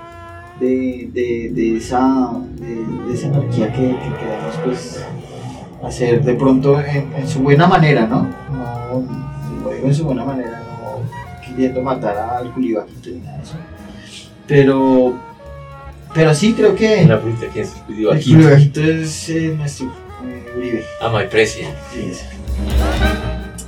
[0.61, 5.05] de, de, de esa, de, esa energía que, que queremos pues
[5.83, 8.29] hacer de pronto en, en su buena manera, ¿no?
[8.51, 9.05] No,
[9.63, 11.01] lo digo en su buena manera, no
[11.47, 13.55] queriendo matar al culibajito ni nada de eso.
[14.47, 15.15] Pero,
[16.15, 17.05] pero sí creo que...
[17.05, 18.25] La pregunta que es el.
[18.25, 20.85] Culebajito es eh, nuestro eh, Uribe.
[21.01, 21.75] A my president.
[21.93, 22.25] Sí, es.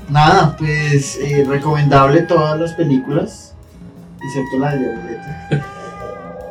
[0.08, 3.54] Nada, pues eh, recomendable todas las películas,
[4.24, 5.66] excepto la de Leto.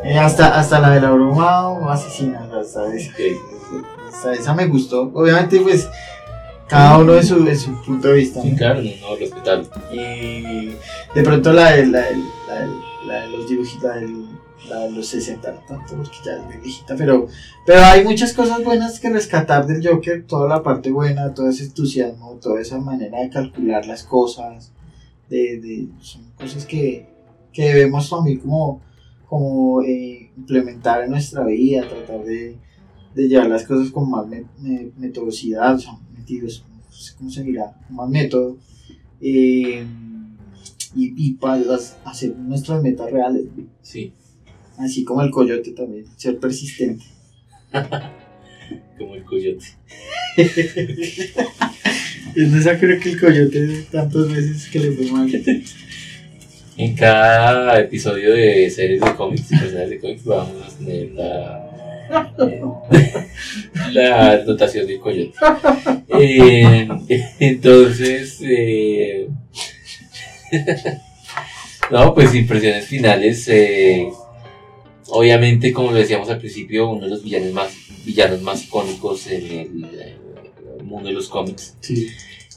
[0.03, 3.11] Eh, hasta, hasta la de la broma asesina, hasta esa.
[4.09, 5.11] Hasta esa me gustó.
[5.13, 5.88] Obviamente, pues,
[6.67, 8.41] cada uno de su, de su punto de vista.
[8.41, 8.57] Sí, ¿no?
[8.57, 9.67] claro, no, respetable.
[9.91, 10.67] Y
[11.15, 12.15] de pronto la de, la, de-
[12.47, 14.26] la, de- la de los dibujitos, del-
[14.69, 17.27] la de los 60, no tanto porque ya es muy viejita, pero,
[17.65, 21.63] pero hay muchas cosas buenas que rescatar del Joker, toda la parte buena, todo ese
[21.63, 24.71] entusiasmo, toda esa manera de calcular las cosas,
[25.30, 27.07] de, de- son cosas que,
[27.51, 28.81] que debemos también como,
[29.30, 32.56] como eh, implementar en nuestra vida, tratar de,
[33.14, 37.30] de llevar las cosas con más me- me- metodicidad, o sea, metidos, no sé cómo
[37.30, 38.57] se dirá, con más método
[39.22, 39.85] eh,
[40.95, 41.61] y, y para
[42.06, 43.64] hacer nuestras metas reales, ¿no?
[43.81, 44.11] Sí,
[44.77, 47.06] así como el coyote también, ser persistente.
[48.97, 49.65] como el coyote.
[52.35, 55.27] Es esa creo que el coyote tantas veces que le fue mal.
[56.80, 61.69] En cada episodio de series de cómics y personajes de cómics vamos a tener la,
[63.91, 65.34] la notación del coyote.
[66.07, 66.88] Eh,
[67.39, 69.27] entonces, eh,
[71.91, 73.45] no, pues impresiones finales.
[73.49, 74.10] eh,
[75.10, 77.73] obviamente, como lo decíamos al principio, uno de los villanos más,
[78.06, 80.18] villanos más icónicos en el, eh,
[80.81, 81.76] mundo de los cómics.
[81.81, 82.07] Sí.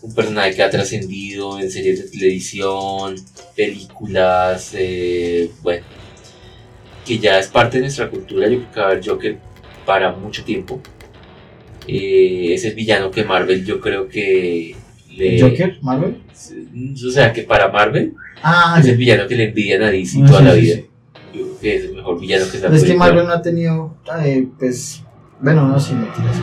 [0.02, 3.14] Un personaje que ha trascendido en series de televisión,
[3.56, 5.84] películas, eh, bueno,
[7.06, 8.48] que ya es parte de nuestra cultura.
[8.48, 9.38] Yo creo que va a haber Joker
[9.86, 10.80] para mucho tiempo.
[11.86, 14.74] Eh, es el villano que Marvel, yo creo que
[15.10, 15.40] le.
[15.40, 15.78] ¿Joker?
[15.82, 16.16] ¿Marvel?
[17.06, 20.26] O sea, que para Marvel Ah, es el villano que le envidian a DC Ah,
[20.26, 20.74] toda sí, la vida.
[20.76, 20.84] sí.
[21.34, 23.40] Yo creo que es el mejor villano que se ha es que Marvel no ha
[23.42, 25.02] tenido, eh, pues,
[25.40, 26.36] bueno, no, sí, mentiras.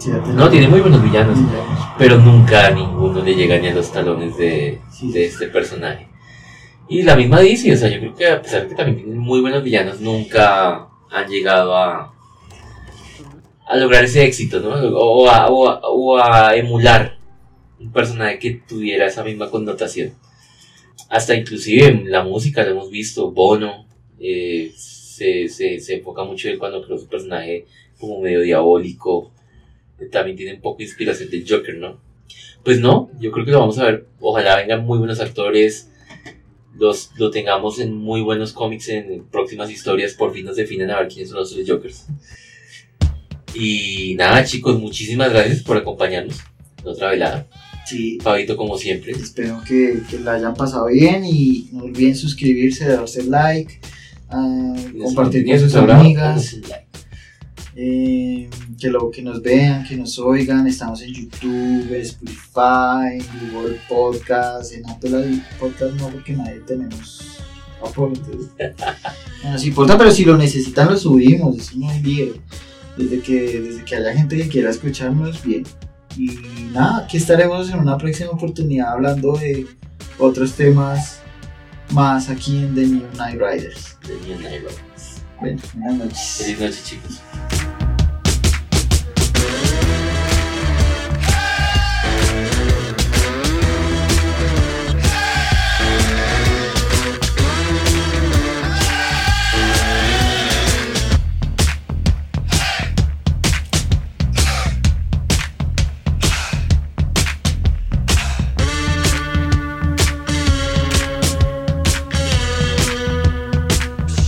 [0.00, 1.78] Sí, No, tiene muy buenos villanos, villanos.
[1.98, 5.12] pero nunca a ninguno le llega ni a los talones de, Sí.
[5.12, 6.08] de este personaje.
[6.88, 9.18] Y la misma DC, o sea, yo creo que a pesar de que también tienen
[9.18, 12.14] muy buenos villanos, nunca han llegado a,
[13.68, 14.70] a lograr ese éxito, ¿no?
[14.98, 17.18] O a, o a- o a emular
[17.78, 20.14] un personaje que tuviera esa misma connotación.
[21.10, 23.86] Hasta inclusive en la música lo hemos visto, Bono
[24.18, 27.66] eh, se, se, se enfoca mucho en cuando creó su personaje
[27.98, 29.30] como medio diabólico,
[30.06, 32.00] también tiene un poco de inspiración del Joker, ¿no?
[32.64, 35.90] Pues no, yo creo que lo vamos a ver, ojalá vengan muy buenos actores,
[36.78, 41.00] los, lo tengamos en muy buenos cómics en próximas historias, por fin nos definen a
[41.00, 42.06] ver quiénes son los tres Jokers.
[43.54, 46.38] Y nada chicos, muchísimas gracias por acompañarnos
[46.82, 47.46] en otra velada.
[47.86, 49.12] Sí, Fabito como siempre.
[49.12, 53.80] espero que, que la hayan pasado bien y no olviden suscribirse, darse like,
[54.28, 56.86] ah, compartir con sus amigas, like.
[57.82, 60.66] Eh, que, lo, que nos vean, que nos oigan.
[60.66, 67.38] Estamos en YouTube, Spotify, Google Podcast, en Apple Podcast no, porque nadie tenemos
[67.82, 68.12] Apple.
[69.42, 72.02] No nos importa, pero si lo necesitan lo subimos, eso no es.
[72.02, 75.64] Desde que, desde que haya gente que quiera escucharnos, bien.
[76.18, 76.26] Y
[76.74, 79.66] nada, aquí estaremos en una próxima oportunidad hablando de
[80.18, 81.20] otros temas
[81.92, 83.96] más aquí en The New Night Riders.
[84.02, 85.22] The New Night Riders.
[85.40, 86.36] Bueno, buenas noches.
[86.36, 87.22] Feliz noche chicos.